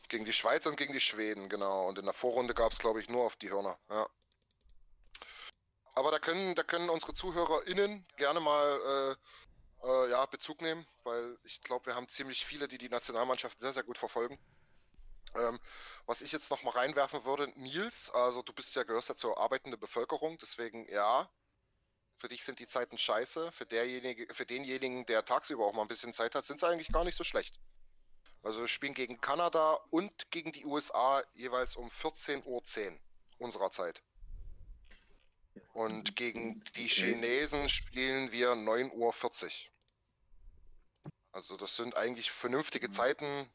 [0.09, 1.87] Gegen die Schweiz und gegen die Schweden, genau.
[1.87, 3.77] Und in der Vorrunde gab es, glaube ich, nur auf die Hörner.
[3.89, 4.07] Ja.
[5.93, 9.17] Aber da können, da können unsere ZuhörerInnen gerne mal
[9.83, 13.59] äh, äh, ja, Bezug nehmen, weil ich glaube, wir haben ziemlich viele, die die Nationalmannschaft
[13.59, 14.39] sehr, sehr gut verfolgen.
[15.35, 15.59] Ähm,
[16.05, 19.37] was ich jetzt noch mal reinwerfen würde, Nils, also du bist ja, gehörst ja zur
[19.37, 21.29] arbeitenden Bevölkerung, deswegen ja,
[22.17, 23.51] für dich sind die Zeiten scheiße.
[23.51, 26.91] Für, derjenige, für denjenigen, der tagsüber auch mal ein bisschen Zeit hat, sind sie eigentlich
[26.91, 27.59] gar nicht so schlecht.
[28.43, 32.61] Also wir spielen gegen Kanada und gegen die USA jeweils um 14.10 Uhr
[33.39, 34.01] unserer Zeit.
[35.73, 39.13] Und gegen die Chinesen spielen wir 9.40 Uhr.
[41.31, 43.49] Also das sind eigentlich vernünftige Zeiten,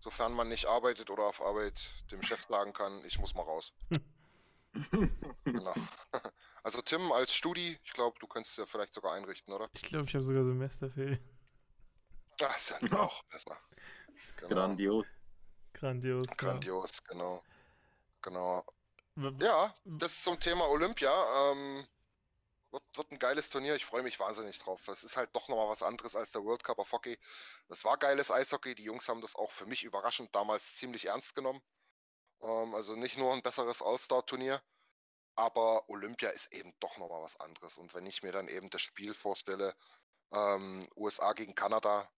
[0.00, 3.72] sofern man nicht arbeitet oder auf Arbeit dem Chef sagen kann, ich muss mal raus.
[5.44, 5.74] genau.
[6.64, 9.68] Also Tim als Studi, ich glaube, du könntest ja vielleicht sogar einrichten, oder?
[9.72, 11.18] Ich glaube, ich habe sogar Semesterferien.
[12.38, 13.58] Das ist ja noch besser.
[14.36, 14.54] Genau.
[14.54, 15.06] Grandios.
[15.72, 16.36] Grandios.
[16.36, 17.42] Grandios, genau.
[18.22, 18.64] Genau.
[19.16, 21.52] Ja, das zum Thema Olympia.
[21.52, 21.86] Ähm,
[22.70, 23.74] wird, wird ein geiles Turnier.
[23.74, 24.88] Ich freue mich wahnsinnig drauf.
[24.88, 27.18] Es ist halt doch nochmal was anderes als der World Cup of Hockey.
[27.68, 28.74] Das war geiles Eishockey.
[28.74, 31.62] Die Jungs haben das auch für mich überraschend damals ziemlich ernst genommen.
[32.40, 34.62] Ähm, also nicht nur ein besseres All-Star-Turnier,
[35.34, 37.78] aber Olympia ist eben doch nochmal was anderes.
[37.78, 39.74] Und wenn ich mir dann eben das Spiel vorstelle,
[40.32, 42.10] ähm, USA gegen Kanada,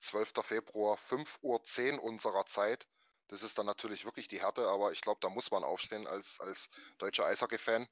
[0.00, 0.32] 12.
[0.42, 2.86] Februar, 5.10 Uhr unserer Zeit,
[3.28, 6.40] das ist dann natürlich wirklich die Härte, aber ich glaube, da muss man aufstehen als,
[6.40, 6.68] als
[6.98, 7.88] deutscher Eishockey-Fan.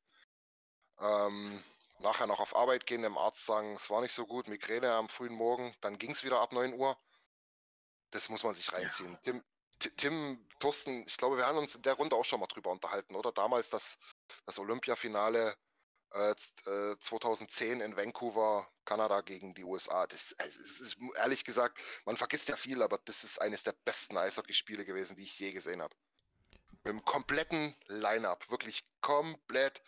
[1.01, 1.65] Ähm,
[1.99, 5.09] nachher noch auf Arbeit gehen, dem Arzt sagen, es war nicht so gut, Migräne am
[5.09, 6.97] frühen Morgen, dann ging es wieder ab 9 Uhr.
[8.11, 9.19] Das muss man sich reinziehen.
[9.25, 9.45] Tim,
[9.81, 12.71] Ti- Tim, Thorsten, ich glaube, wir haben uns in der Runde auch schon mal drüber
[12.71, 13.33] unterhalten, oder?
[13.33, 13.99] Damals das,
[14.47, 15.57] das Olympiafinale
[17.01, 20.07] 2010 in Vancouver, Kanada gegen die USA.
[20.07, 23.75] Das, also, es ist ehrlich gesagt, man vergisst ja viel, aber das ist eines der
[23.85, 25.95] besten Eishockeyspiele gewesen, die ich je gesehen habe.
[26.85, 29.83] Mit dem kompletten Line-Up, wirklich komplett.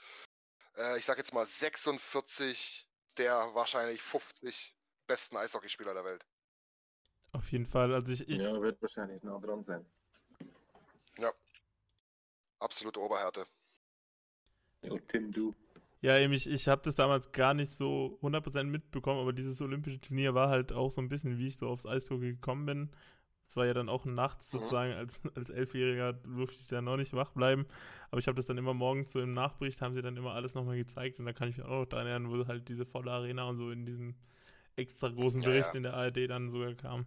[0.76, 4.74] Äh, ich sag jetzt mal 46 der wahrscheinlich 50
[5.06, 6.26] besten Eishockeyspieler der Welt.
[7.32, 7.94] Auf jeden Fall.
[7.94, 9.86] Also ich, ich Ja, wird wahrscheinlich nah dran sein.
[12.58, 13.46] Absolute Oberhärte.
[14.82, 15.54] Ja, Tim, du.
[16.06, 20.00] Ja, eben, ich, ich habe das damals gar nicht so 100% mitbekommen, aber dieses olympische
[20.00, 22.90] Turnier war halt auch so ein bisschen, wie ich so aufs Eishockey gekommen bin.
[23.46, 24.58] Es war ja dann auch nachts Mhm.
[24.58, 27.66] sozusagen, als, als Elfjähriger durfte ich da noch nicht wach bleiben.
[28.10, 30.54] Aber ich habe das dann immer morgens so im Nachbericht, haben sie dann immer alles
[30.54, 31.18] nochmal gezeigt.
[31.20, 33.58] Und da kann ich mich auch noch daran erinnern, wo halt diese volle Arena und
[33.58, 34.16] so in diesem
[34.76, 35.76] extra großen Ja, Bericht ja.
[35.76, 37.06] in der ARD dann sogar kam.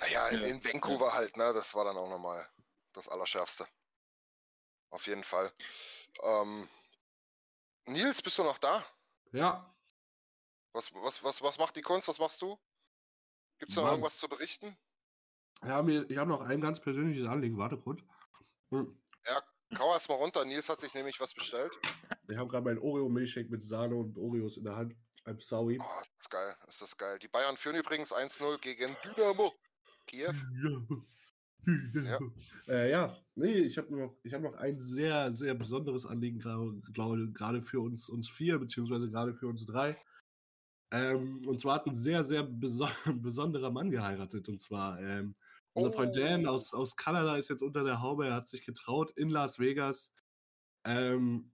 [0.00, 0.46] Naja, in, Ja.
[0.46, 1.52] in Vancouver halt, ne?
[1.52, 2.48] Das war dann auch nochmal
[2.94, 3.66] das Allerschärfste.
[4.90, 5.50] Auf jeden Fall.
[6.22, 6.68] Ähm,
[7.88, 8.84] Nils, bist du noch da?
[9.32, 9.74] Ja,
[10.72, 12.08] Was, was, was, was macht die Kunst?
[12.08, 12.58] Was machst du?
[13.58, 14.76] Gibt es noch irgendwas zu berichten?
[15.64, 17.58] ja mir, ich habe noch ein ganz persönliches Anliegen.
[17.58, 18.00] Warte kurz.
[18.70, 19.42] Hm, Ja,
[19.76, 20.44] kau erst mal runter.
[20.44, 21.72] Nils hat sich nämlich was bestellt.
[22.28, 24.94] Ich habe gerade meinen Oreo-Milchshake mit Sahne und Oreos in der Hand.
[25.24, 25.78] I'm sorry.
[25.82, 26.56] Oh, das ist geil.
[26.68, 27.18] Ist das geil.
[27.18, 29.52] Die Bayern führen übrigens 1-0 gegen Dynamo
[30.06, 30.32] Kiew.
[30.32, 30.96] Ja.
[32.68, 37.32] Äh, ja, nee, ich habe noch, ich hab noch ein sehr, sehr besonderes Anliegen, glaube
[37.32, 39.96] gerade für uns, uns vier, beziehungsweise gerade für uns drei.
[40.90, 42.88] Ähm, und zwar hat ein sehr, sehr beso
[43.22, 44.48] besonderer Mann geheiratet.
[44.48, 45.34] Und zwar ähm,
[45.74, 46.50] Unser Freund Dan Oh.
[46.52, 48.26] aus, aus Kanada ist jetzt unter der Haube.
[48.26, 50.12] Er hat sich getraut in Las Vegas.
[50.84, 51.52] Ähm,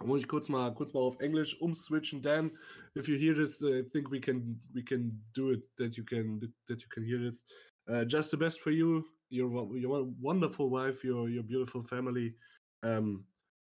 [0.00, 2.22] muss ich kurz mal, kurz mal auf Englisch umswitchen.
[2.22, 2.56] Dan,
[2.96, 5.68] if you hear this, uh, I think we can we can do it.
[5.76, 7.44] That you can that you can hear this.
[7.90, 12.34] Uh, just the best for you, your your wonderful wife, your your beautiful family.
[12.82, 13.24] Um,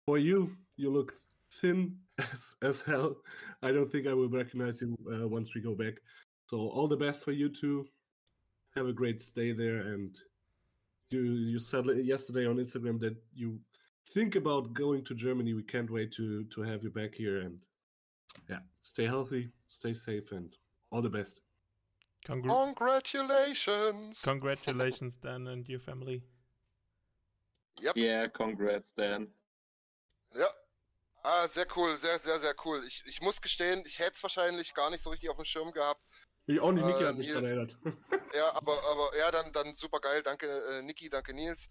[0.06, 1.14] for you, you look
[1.60, 3.16] thin as, as hell.
[3.62, 5.94] I don't think I will recognize you uh, once we go back.
[6.46, 7.86] So all the best for you two.
[8.74, 10.16] Have a great stay there, and
[11.10, 13.60] you you said yesterday on Instagram that you
[14.12, 15.52] think about going to Germany.
[15.52, 17.58] We can't wait to to have you back here, and
[18.48, 20.54] yeah, stay healthy, stay safe, and
[20.90, 21.40] all the best.
[22.26, 24.22] Congr Congratulations!
[24.22, 26.22] Congratulations, Dan and your family.
[27.80, 27.96] Yep.
[27.96, 29.32] Yeah, congrats, Dan.
[30.34, 30.46] Ja.
[31.24, 32.82] Ah, sehr cool, sehr, sehr, sehr cool.
[32.86, 35.72] Ich, ich muss gestehen, ich hätte es wahrscheinlich gar nicht so richtig auf dem Schirm
[35.72, 36.00] gehabt.
[36.46, 37.52] Ich auch nicht, Niki Äh, hat mich daran Nils.
[37.52, 37.76] erinnert.
[38.34, 40.22] Ja, aber, aber ja, dann, dann super geil.
[40.22, 41.68] Danke, äh, Niki, danke, Nils.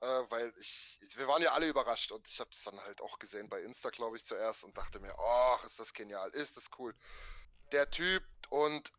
[0.00, 3.18] Äh, weil ich, wir waren ja alle überrascht und ich habe es dann halt auch
[3.18, 6.66] gesehen bei Insta, glaube ich, zuerst und dachte mir, ach, ist das genial, ist das
[6.78, 6.94] cool.
[7.72, 8.92] Der Typ und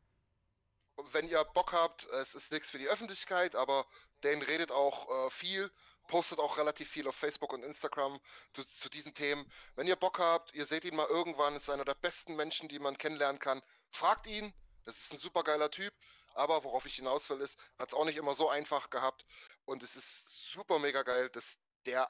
[1.12, 3.86] wenn ihr Bock habt, es ist nichts für die Öffentlichkeit, aber
[4.22, 5.72] Dan redet auch äh, viel,
[6.08, 8.20] postet auch relativ viel auf Facebook und Instagram
[8.54, 9.50] zu, zu diesen Themen.
[9.76, 12.80] Wenn ihr Bock habt, ihr seht ihn mal irgendwann, ist einer der besten Menschen, die
[12.80, 13.62] man kennenlernen kann.
[13.92, 14.54] Fragt ihn,
[14.86, 15.94] das ist ein super geiler Typ,
[16.34, 19.26] aber worauf ich hinaus will, ist, hat es auch nicht immer so einfach gehabt
[19.66, 22.10] und es ist super mega geil, dass der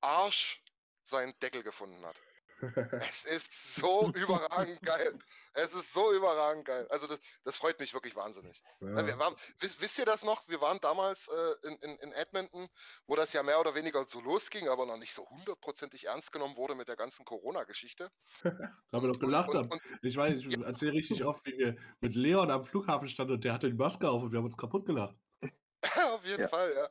[0.00, 0.62] Arsch
[1.04, 2.16] seinen Deckel gefunden hat.
[3.10, 5.18] Es ist so überragend geil.
[5.54, 6.86] Es ist so überragend geil.
[6.90, 8.62] Also das, das freut mich wirklich wahnsinnig.
[8.80, 10.48] Ja, wir waren, wisst, wisst ihr das noch?
[10.48, 12.68] Wir waren damals äh, in, in, in Edmonton,
[13.06, 16.56] wo das ja mehr oder weniger so losging, aber noch nicht so hundertprozentig ernst genommen
[16.56, 18.10] wurde mit der ganzen Corona-Geschichte.
[18.90, 19.50] Da haben wir doch gelacht.
[19.50, 19.70] und- haben.
[19.70, 23.44] und- ich weiß, ich erzähle richtig oft, wie wir mit Leon am Flughafen standen und
[23.44, 25.16] der hatte die Maske auf und wir haben uns kaputt gelacht.
[26.12, 26.48] Auf jeden Ja.
[26.48, 26.88] Fall, ja.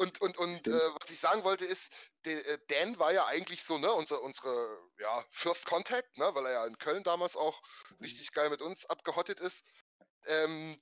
[0.00, 1.92] Und, und, und äh, was ich sagen wollte ist,
[2.24, 6.46] der, äh, Dan war ja eigentlich so, ne, unsere, unsere ja, First Contact, ne, weil
[6.46, 7.60] er ja in Köln damals auch
[8.00, 9.62] richtig geil mit uns abgehottet ist.
[10.24, 10.80] Ähm,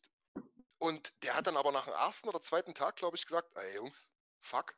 [0.79, 3.75] und der hat dann aber nach dem ersten oder zweiten Tag, glaube ich, gesagt, ey
[3.75, 4.09] Jungs,
[4.41, 4.73] fuck.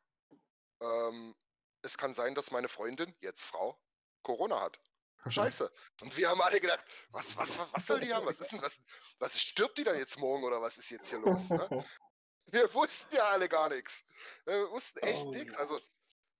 [0.81, 1.37] Ähm,
[1.83, 3.79] es kann sein, dass meine Freundin, jetzt Frau,
[4.23, 4.81] Corona hat.
[5.29, 5.71] Scheiße.
[6.01, 8.25] Und wir haben alle gedacht, was, was, was, was soll die haben?
[8.25, 8.81] Was ist denn, was,
[9.19, 11.51] was stirbt die dann jetzt morgen oder was ist jetzt hier los?
[11.51, 11.85] Ne?
[12.53, 14.05] Wir wussten ja alle gar nichts.
[14.45, 15.57] Wir wussten echt Oh, nichts.
[15.57, 15.79] Also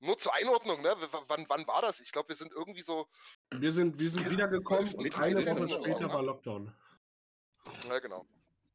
[0.01, 0.89] nur zur Einordnung, ne?
[0.99, 2.01] W wann, wann war das?
[2.01, 3.07] Ich glaube, wir sind irgendwie so,
[3.51, 6.13] Wir sind, wir sind wiedergekommen und eine 13 Woche später ne?
[6.13, 6.73] war Lockdown.
[7.87, 8.27] ja genau.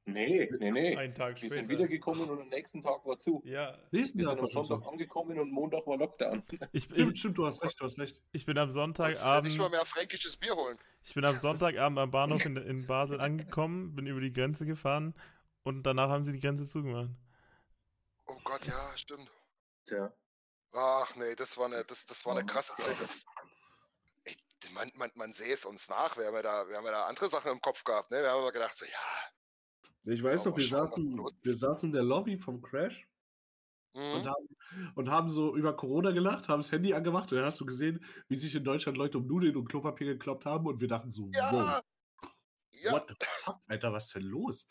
[0.07, 0.95] Nee, nee, nee.
[0.95, 1.55] Einen Tag Wir später.
[1.55, 3.41] sind wiedergekommen und am nächsten Tag war zu.
[3.43, 4.89] Ja, Nächsten Wir Tag sind am Sonntag so.
[4.91, 6.43] angekommen und Montag war Lockdown.
[6.73, 8.21] ich, Stimmt, ich, stimmt, du hast recht, du hast recht.
[8.31, 9.57] ich bin am Uns, äh, nicht Sonntagabend.
[9.57, 10.77] mal mehr fränkisches Bier holen.
[11.03, 15.15] Ich bin am Sonntagabend am Bahnhof in, in Basel angekommen, bin über die Grenze gefahren
[15.63, 17.09] und danach haben sie die Grenze zugemacht.
[18.27, 19.29] Oh Gott, ja, stimmt.
[19.87, 20.11] Tja.
[20.73, 22.99] Ach nee, das war eine, das, das war eine krasse Zeit.
[22.99, 23.23] Das,
[24.23, 24.35] ey,
[24.73, 26.17] man, man, man sehe es uns nach.
[26.17, 28.11] Wir haben, ja da, wir haben ja da andere Sachen im Kopf gehabt.
[28.11, 28.21] Ne?
[28.21, 31.93] Wir haben immer gedacht, so, ja, Ich weiß Ja, noch, wir saßen, wir saßen in
[31.93, 33.07] der Lobby vom Crash
[33.93, 34.27] und mhm.
[34.27, 34.57] haben,
[34.95, 38.03] und haben so über Corona gelacht, haben das Handy angemacht und dann hast du gesehen,
[38.27, 41.29] wie sich in Deutschland Leute um Nudeln und Klopapier gekloppt haben und wir dachten so,
[41.33, 41.81] ja, wow,
[42.73, 44.67] ja, what the fuck, Alter, was ist denn los?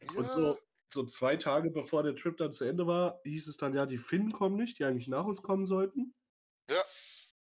[0.00, 0.12] ja.
[0.14, 0.58] Und so,
[0.92, 3.98] so zwei Tage bevor der Trip dann zu Ende war, hieß es dann, ja, die
[3.98, 6.14] Finnen kommen nicht, die eigentlich nach uns kommen sollten.
[6.70, 6.82] Ja,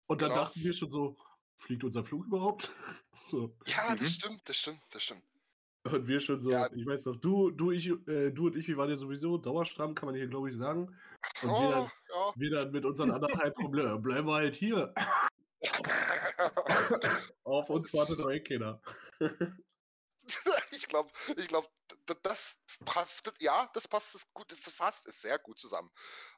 [0.07, 0.43] Und dann Genau.
[0.43, 1.16] dachten wir schon so,
[1.57, 2.70] fliegt unser Flug überhaupt?
[3.22, 3.57] so.
[3.66, 4.07] ja, das Mhm.
[4.07, 5.22] stimmt, das stimmt, das stimmt.
[5.84, 6.70] Und wir schon so, Ja.
[6.74, 9.95] ich weiß noch, du, du, ich, äh, du und ich, wir waren ja sowieso dauerstramm,
[9.95, 10.88] kann man hier, glaube ich, sagen.
[11.43, 12.32] Und wir, Oh, dann, ja.
[12.36, 14.93] wir dann mit unseren anderthalb Problemen, bleiben wir halt hier.
[17.45, 18.80] Auf uns wartet doch eh keiner.
[20.70, 21.68] ich glaube, ich glaube,
[22.14, 25.90] das passt, ja, das passt es gut, das fasst es sehr gut zusammen.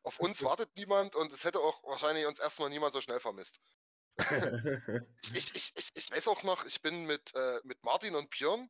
[0.02, 3.60] Auf uns wartet niemand und es hätte auch wahrscheinlich uns erstmal niemand so schnell vermisst.
[5.34, 8.68] Ich, ich, ich, ich weiß auch noch, ich bin mit, äh, mit Martin und Björn,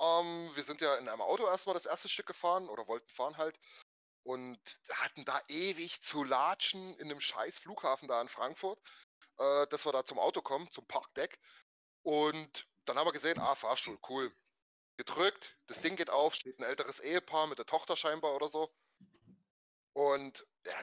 [0.00, 3.36] ähm, wir sind ja in einem Auto erstmal das erste Stück gefahren oder wollten fahren
[3.36, 3.58] halt
[4.24, 4.58] und
[4.90, 8.80] hatten da ewig zu latschen in dem scheiß Flughafen da in Frankfurt,
[9.38, 11.38] äh, dass wir da zum Auto kommen, zum Parkdeck.
[12.02, 14.32] Und dann haben wir gesehen, ah, Fahrstuhl, cool.
[14.96, 18.72] Gedrückt, das Ding geht auf, steht ein älteres Ehepaar mit der Tochter scheinbar oder so.
[19.92, 20.80] Und ja,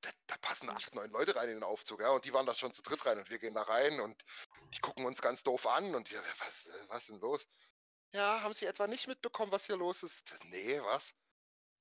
[0.00, 2.54] da, da passen acht, neun Leute rein in den Aufzug, ja, und die waren da
[2.54, 4.24] schon zu dritt rein und wir gehen da rein und
[4.74, 7.46] die gucken uns ganz doof an und ja, was, was denn los?
[8.12, 10.34] Ja, haben Sie etwa nicht mitbekommen, was hier los ist?
[10.44, 11.14] Nee, was?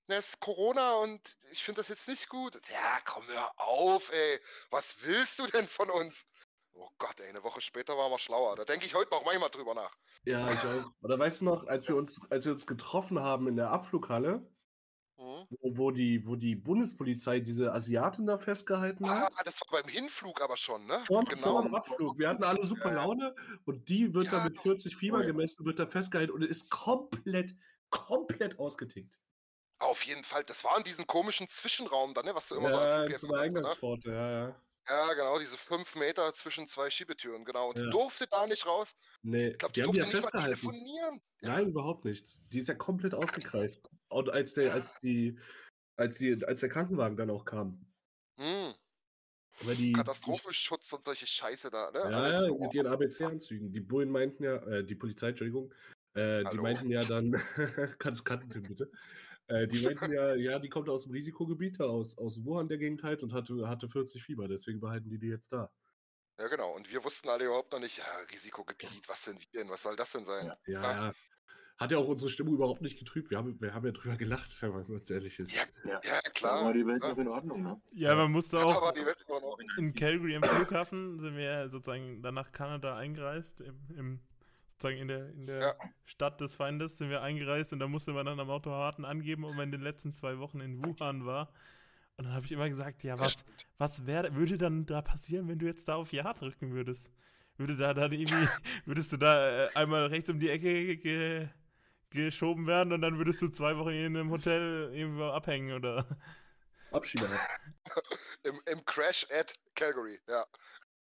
[0.07, 2.59] Es ist Corona und ich finde das jetzt nicht gut.
[2.69, 4.39] Ja, komm, hör auf, ey.
[4.69, 6.25] Was willst du denn von uns?
[6.73, 8.55] Oh Gott, ey, eine Woche später waren wir schlauer.
[8.55, 9.95] Da denke ich heute noch manchmal drüber nach.
[10.25, 10.91] ja, ich auch.
[11.01, 14.47] Oder weißt du noch, als wir uns, als wir uns getroffen haben in der Abflughalle,
[15.15, 15.45] Mhm.
[15.61, 19.31] wo, wo, die, wo die Bundespolizei diese Asiatin da festgehalten hat.
[19.37, 21.03] Ah, das war beim Hinflug aber schon, ne?
[21.05, 21.51] Vor, genau.
[21.53, 22.17] vor dem Abflug.
[22.17, 24.31] Wir hatten alle super Laune und die wird Ja.
[24.39, 27.55] da mit 40 Fieber gemessen, wird da festgehalten und ist komplett,
[27.91, 29.19] komplett ausgetickt.
[29.77, 30.43] Auf jeden Fall.
[30.45, 32.33] Das war in diesem komischen Zwischenraum dann, ne?
[32.33, 34.01] Was du immer so Ja, der hast, ne?
[34.05, 34.61] Ja, ja.
[34.89, 37.69] Ja, genau, diese fünf Meter zwischen zwei Schiebetüren, genau.
[37.69, 37.89] Und die Ja.
[37.89, 38.95] durfte da nicht raus.
[39.21, 40.45] Nee, Ich glaube, die, die haben die ja festgehalten.
[40.59, 41.21] telefonieren.
[41.41, 42.41] Nein, überhaupt nichts.
[42.49, 43.89] Die ist ja komplett ausgekreist.
[44.09, 45.39] Und als der, als die,
[45.95, 47.85] als die, als der Krankenwagen dann auch kam.
[48.37, 48.73] Hm.
[49.77, 51.99] Die, Katastrophenschutz und solche Scheiße da, ne?
[51.99, 52.57] Ja, ja, so.
[52.57, 53.71] mit ihren ABC-Anzügen.
[53.71, 55.73] Die Bullen meinten ja, äh, die Polizei, Entschuldigung,
[56.15, 57.31] äh, die meinten ja dann,
[57.99, 58.91] kannst Kanten bitte.
[59.47, 62.77] Äh, die meinten ja, ja, die kommt aus dem Risikogebiet, da aus, aus Wuhan der
[62.77, 65.69] Gegend halt und hatte, hatte 40 Fieber, deswegen behalten die die jetzt da.
[66.39, 66.73] Ja, genau.
[66.75, 69.95] Und wir wussten alle überhaupt noch nicht, ja, Risikogebiet, was denn, wie denn, was soll
[69.95, 70.47] das denn sein?
[70.47, 70.57] Ja.
[70.67, 71.05] Ja, Ja.
[71.07, 71.13] ja.
[71.79, 73.31] Hat ja auch unsere Stimmung überhaupt nicht getrübt.
[73.31, 75.51] Wir haben, wir haben ja drüber gelacht, wenn man ganz ehrlich ist.
[75.55, 75.99] Ja, Ja.
[76.03, 76.65] Ja, Da klar.
[76.65, 77.11] war die Welt klar.
[77.13, 77.81] noch in Ordnung, ne?
[77.91, 79.57] Ja, man musste auch war die Welt immer noch.
[79.77, 84.19] in Calgary am Flughafen sind wir sozusagen dann nach Kanada eingereist, im, im
[84.73, 85.75] sozusagen in der, in der Ja.
[86.05, 89.55] Stadt des Feindes sind wir eingereist und da musste man dann am Autohaten angeben, ob
[89.55, 91.53] man in den letzten zwei Wochen in Wuhan war.
[92.17, 93.43] Und dann habe ich immer gesagt, ja, was,
[93.77, 97.11] was wär, würde dann da passieren, wenn du jetzt da auf Ja drücken würdest?
[97.57, 98.47] Würde da dann irgendwie,
[98.85, 101.47] würdest du da äh, einmal rechts um die Ecke ge,
[102.11, 106.05] geschoben werden und dann würdest du zwei Wochen in einem Hotel irgendwo abhängen oder?
[106.91, 107.27] Abschieder.
[108.43, 110.45] Im, Im Crash at Calgary, ja.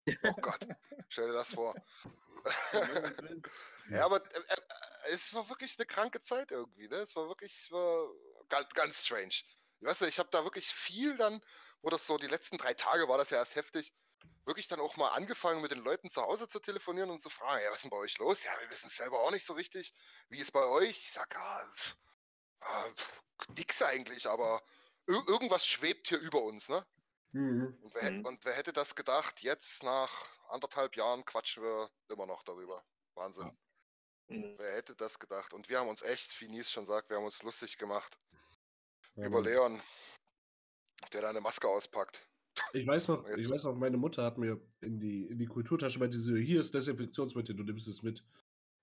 [0.06, 0.66] Oh Gott,
[1.08, 1.74] stell dir das vor.
[3.90, 4.56] ja, aber äh, äh,
[5.10, 6.96] es war wirklich eine kranke Zeit irgendwie, ne?
[6.96, 8.08] Es war wirklich es war
[8.48, 9.34] ganz, ganz strange.
[9.80, 11.42] Weißt du, ich habe da wirklich viel dann,
[11.82, 13.92] wo das so die letzten drei Tage war das ja erst heftig,
[14.44, 17.62] wirklich dann auch mal angefangen mit den Leuten zu Hause zu telefonieren und zu fragen,
[17.62, 18.42] ja, was ist denn bei euch los?
[18.42, 19.94] Ja, wir wissen es selber auch nicht so richtig.
[20.28, 20.90] Wie ist bei euch?
[20.90, 21.72] Ich sag, ja,
[22.60, 22.88] ah,
[23.56, 24.62] nix eigentlich, aber
[25.06, 26.86] ir irgendwas schwebt hier über uns, ne?
[27.32, 27.76] Mhm.
[27.82, 28.24] Und wer, Mhm.
[28.26, 29.40] und wer hätte das gedacht?
[29.40, 30.10] Jetzt nach
[30.48, 32.84] anderthalb Jahren quatschen wir immer noch darüber.
[33.14, 33.50] Wahnsinn.
[34.28, 34.54] Mhm.
[34.58, 35.52] Wer hätte das gedacht?
[35.54, 38.18] Und wir haben uns echt, wie Nies schon sagt, wir haben uns lustig gemacht
[39.16, 39.42] über.
[39.42, 39.80] Leon,
[41.12, 42.26] der da eine Maske auspackt.
[42.72, 45.46] Ich weiß noch, Jetzt- ich weiß noch, meine Mutter hat mir in die, in die
[45.46, 48.24] Kulturtasche bei diese, hier ist Desinfektionsmittel, du nimmst es mit.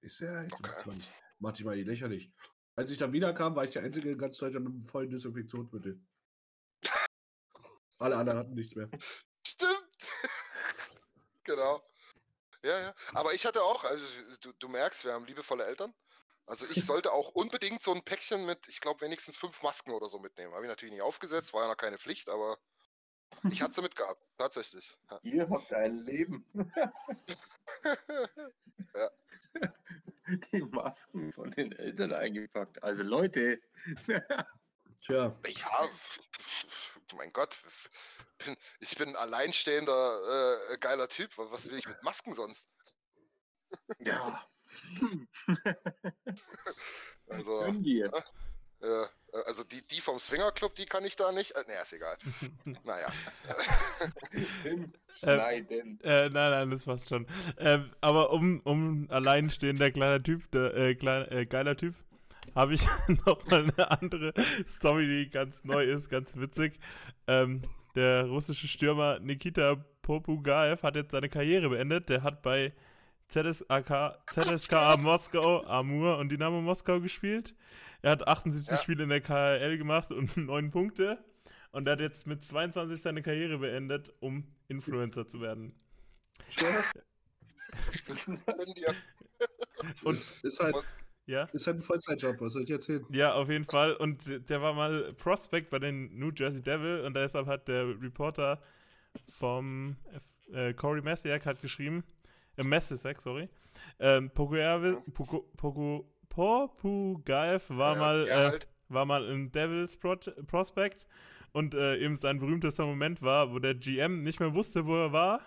[0.01, 0.97] Ich so, ja, jetzt Okay.
[1.39, 2.31] Mach dich mal nicht lächerlich.
[2.75, 5.99] Als ich dann wiederkam, war ich der Einzige in ganz Deutschland mit einem vollen Desinfektionsmittel.
[7.99, 8.89] Alle anderen hatten nichts mehr.
[9.45, 9.97] Stimmt!
[11.43, 11.81] genau.
[12.63, 12.95] Ja, ja.
[13.13, 14.05] Aber ich hatte auch, also
[14.41, 15.93] du, du merkst, wir haben liebevolle Eltern.
[16.45, 20.09] Also ich sollte auch unbedingt so ein Päckchen mit, ich glaube, wenigstens fünf Masken oder
[20.09, 20.53] so mitnehmen.
[20.53, 22.57] Habe ich natürlich nicht aufgesetzt, war ja noch keine Pflicht, aber
[23.49, 24.97] ich hatte sie mitgehabt, tatsächlich.
[25.11, 25.19] Ja.
[25.23, 26.45] Ihr habt ein Leben.
[28.93, 29.11] Ja.
[30.51, 32.83] Die Masken von den Eltern eingepackt.
[32.83, 33.61] Also Leute,
[35.01, 35.89] Tja, Ja,
[37.17, 37.57] mein Gott,
[38.45, 41.31] bin, ich bin ein alleinstehender, äh, geiler Typ.
[41.37, 42.67] Was will ich mit Masken sonst?
[43.99, 44.43] ja.
[47.29, 48.09] Also, Gönn dir.
[48.79, 49.05] äh,
[49.45, 51.51] also die, die vom Swingerclub, die kann ich da nicht.
[51.51, 52.17] Äh, naja, ist egal.
[52.85, 53.11] Naja.
[54.63, 55.99] Tim Äh, Schneiden.
[56.03, 57.27] Äh, nein, nein, das passt schon.
[57.57, 61.95] Ähm, aber um, um alleinstehender kleiner Typ, der, äh, klein, äh, geiler Typ,
[62.55, 62.85] habe ich
[63.25, 64.33] noch mal eine andere
[64.65, 66.79] Story, die ganz neu ist, ganz witzig.
[67.27, 67.61] Ähm,
[67.95, 72.09] der russische Stürmer Nikita Popugaev hat jetzt seine Karriere beendet.
[72.09, 72.73] Der hat bei
[73.29, 77.55] ZSAK, ZSKA Moskau, Amur und Dynamo Moskau gespielt.
[78.01, 78.77] Er hat 78 Ja.
[78.81, 81.17] Spiele in der KHL gemacht und 9 Punkte.
[81.71, 85.73] Und er hat jetzt mit 22 seine Karriere beendet, um Influencer zu werden.
[86.55, 86.83] dir-
[90.03, 90.75] Und ist halt,
[91.27, 93.05] ja, ist halt ein Vollzeitjob, was soll ich erzählen?
[93.09, 93.93] ja, auf jeden Fall.
[93.93, 98.61] Und der war mal Prospect bei den New Jersey Devil und deshalb hat der Reporter
[99.29, 99.97] vom
[100.51, 102.03] äh, Corey Messiak hat geschrieben,
[102.57, 103.49] äh, Messiak, sorry,
[103.99, 108.67] ähm, Poguev, Pogu, Pogu, Popugaev war Ja, mal ja, äh, halt.
[108.89, 110.15] war mal ein Devils Pro
[110.47, 111.05] Prospect
[111.53, 115.11] und äh, eben sein berühmtester Moment war, wo der GM nicht mehr wusste, wo er
[115.13, 115.41] war,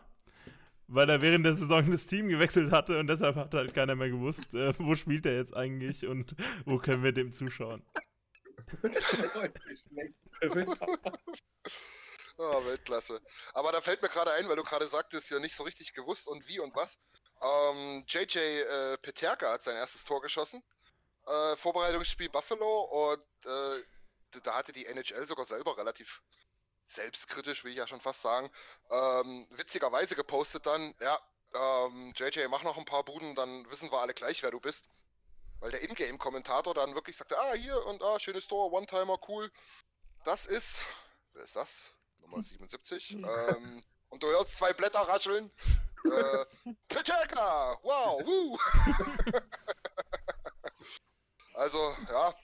[0.91, 4.11] weil er während der Saison das Team gewechselt hatte und deshalb hat halt keiner mehr
[4.11, 6.35] gewusst, äh, wo spielt er jetzt eigentlich und
[6.65, 7.85] wo können wir dem zuschauen.
[12.39, 13.21] Ah, Weltklasse.
[13.53, 16.27] Aber da fällt mir gerade ein, weil du gerade sagtest, ja nicht so richtig gewusst
[16.27, 16.99] und wie und was.
[17.41, 20.63] Ähm, JJ äh, Peterka hat sein erstes Tor geschossen.
[21.27, 26.21] Äh, Vorbereitungsspiel Buffalo und äh, da hatte die NHL sogar selber relativ
[26.91, 28.51] selbstkritisch, will ich ja schon fast sagen,
[28.91, 31.19] ähm, witzigerweise gepostet dann, ja,
[31.55, 34.89] ähm, JJ, mach noch ein paar Buden, dann wissen wir alle gleich, wer du bist.
[35.61, 39.51] weil der Ingame-Kommentator dann wirklich sagte, ah, hier und ah, schönes Tor, One-Timer, cool.
[40.25, 40.85] Das ist,
[41.35, 41.91] wer ist das?
[42.21, 43.13] Nummer 77.
[43.13, 45.51] ähm, und du hörst zwei Blätter rascheln.
[46.05, 46.45] äh,
[46.89, 47.79] Petelka!
[47.83, 48.23] Wow!
[48.27, 48.59] Woo.
[51.55, 52.35] also, ja.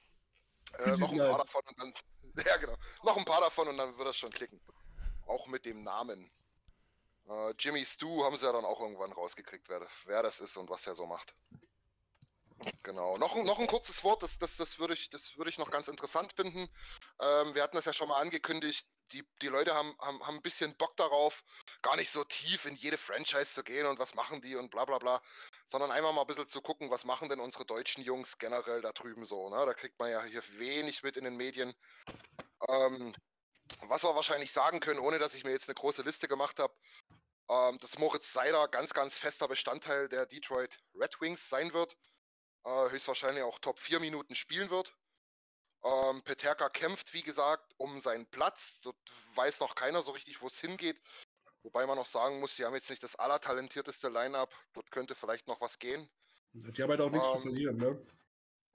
[0.78, 1.94] Äh, noch ein paar davon und dann.
[2.46, 2.76] Ja, genau.
[3.02, 4.60] Noch ein paar davon und dann wird das schon klicken.
[5.26, 6.30] Auch mit dem Namen.
[7.28, 10.70] Äh, Jimmy Stu haben sie ja dann auch irgendwann rausgekriegt, wer, wer das ist und
[10.70, 11.34] was er so macht.
[12.82, 13.18] Genau.
[13.18, 16.32] Noch, noch ein kurzes Wort, das, das, das würde ich, würd ich noch ganz interessant
[16.32, 16.68] finden.
[17.20, 18.86] Ähm, wir hatten das ja schon mal angekündigt.
[19.12, 21.42] Die, die Leute haben, haben, haben ein bisschen Bock darauf,
[21.82, 24.84] gar nicht so tief in jede Franchise zu gehen und was machen die und bla
[24.84, 25.22] bla bla,
[25.70, 28.92] sondern einfach mal ein bisschen zu gucken, was machen denn unsere deutschen Jungs generell da
[28.92, 29.48] drüben so.
[29.48, 29.64] Ne?
[29.66, 31.74] Da kriegt man ja hier wenig mit in den Medien.
[32.68, 33.14] Ähm,
[33.88, 36.74] was wir wahrscheinlich sagen können, ohne dass ich mir jetzt eine große Liste gemacht habe,
[37.50, 41.96] ähm, dass Moritz Seider ganz, ganz fester Bestandteil der Detroit Red Wings sein wird
[42.66, 44.94] äh, höchstwahrscheinlich auch Top 4 Minuten spielen wird.
[45.86, 48.80] Ähm, Peterka kämpft, wie gesagt, um seinen Platz.
[48.82, 48.96] Dort
[49.36, 51.00] weiß noch keiner so richtig, wo es hingeht.
[51.62, 54.52] Wobei man noch sagen muss, sie haben jetzt nicht das allertalentierteste Line-Up.
[54.72, 56.08] Dort könnte vielleicht noch was gehen.
[56.52, 58.06] Die haben halt auch nichts ähm, zu verlieren, ne?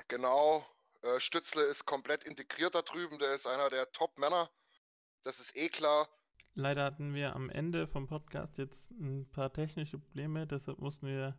[0.07, 0.66] Genau.
[1.01, 3.20] Äh, Stützle ist komplett integriert da drüben.
[3.20, 4.49] Der ist einer der Top-Männer.
[5.24, 6.07] Das ist eh klar.
[6.53, 10.47] Leider hatten wir am Ende vom Podcast jetzt ein paar technische Probleme.
[10.47, 11.38] Deshalb mussten wir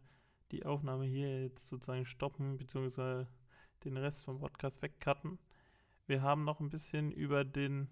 [0.51, 3.29] die Aufnahme hier jetzt sozusagen stoppen, beziehungsweise
[3.85, 5.39] den Rest vom Podcast wegcutten.
[6.07, 7.88] Wir haben noch ein bisschen über den,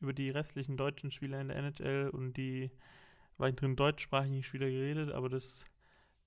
[0.00, 2.70] über die restlichen deutschen Spieler in der NHL und die
[3.36, 5.64] weiteren deutschsprachigen Spieler geredet, aber das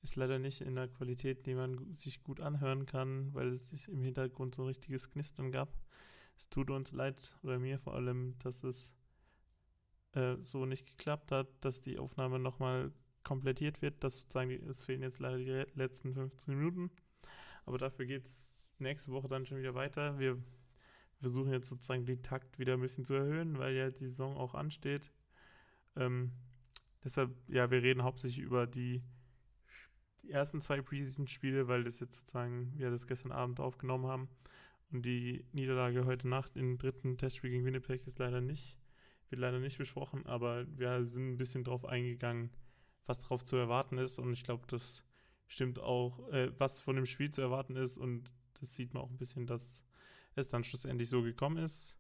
[0.01, 3.87] ist leider nicht in der Qualität, die man sich gut anhören kann, weil es sich
[3.87, 5.69] im Hintergrund so ein richtiges Knistern gab.
[6.37, 8.93] Es tut uns leid, oder mir vor allem, dass es
[10.13, 12.91] äh, so nicht geklappt hat, dass die Aufnahme nochmal
[13.23, 14.03] komplettiert wird.
[14.03, 16.91] Das sozusagen, es fehlen jetzt leider die letzten 15 Minuten.
[17.65, 20.19] Aber dafür geht es nächste Woche dann schon wieder weiter.
[20.19, 20.41] Wir
[21.19, 24.53] versuchen jetzt sozusagen den Takt wieder ein bisschen zu erhöhen, weil ja die Saison auch
[24.53, 25.11] ansteht.
[25.95, 26.31] Ähm,
[27.03, 29.01] deshalb, ja, wir reden hauptsächlich über die,
[30.23, 34.29] die ersten zwei Preseason-Spiele, weil das jetzt sozusagen, wir das gestern Abend aufgenommen haben.
[34.91, 38.77] Und die Niederlage heute Nacht im dritten Testspiel gegen Winnipeg ist leider nicht,
[39.29, 42.51] wird leider nicht besprochen, aber wir sind ein bisschen drauf eingegangen,
[43.05, 44.19] was darauf zu erwarten ist.
[44.19, 45.03] Und ich glaube, das
[45.47, 47.97] stimmt auch, äh, was von dem Spiel zu erwarten ist.
[47.97, 49.61] Und das sieht man auch ein bisschen, dass
[50.37, 51.97] es dann schlussendlich so gekommen ist.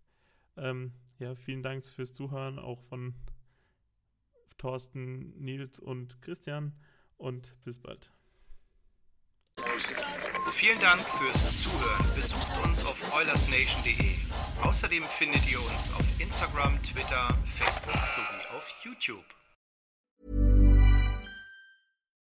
[0.55, 3.15] Ähm, ja, vielen Dank fürs Zuhören, auch von
[4.57, 6.73] Thorsten, Nils und Christian.
[7.17, 8.11] Und bis bald.
[10.51, 12.05] Vielen Dank fürs Zuhören.
[12.15, 14.15] Besucht uns auf oilersnation.de.
[14.61, 19.25] Außerdem findet ihr uns auf Instagram, Twitter, Facebook sowie auf YouTube.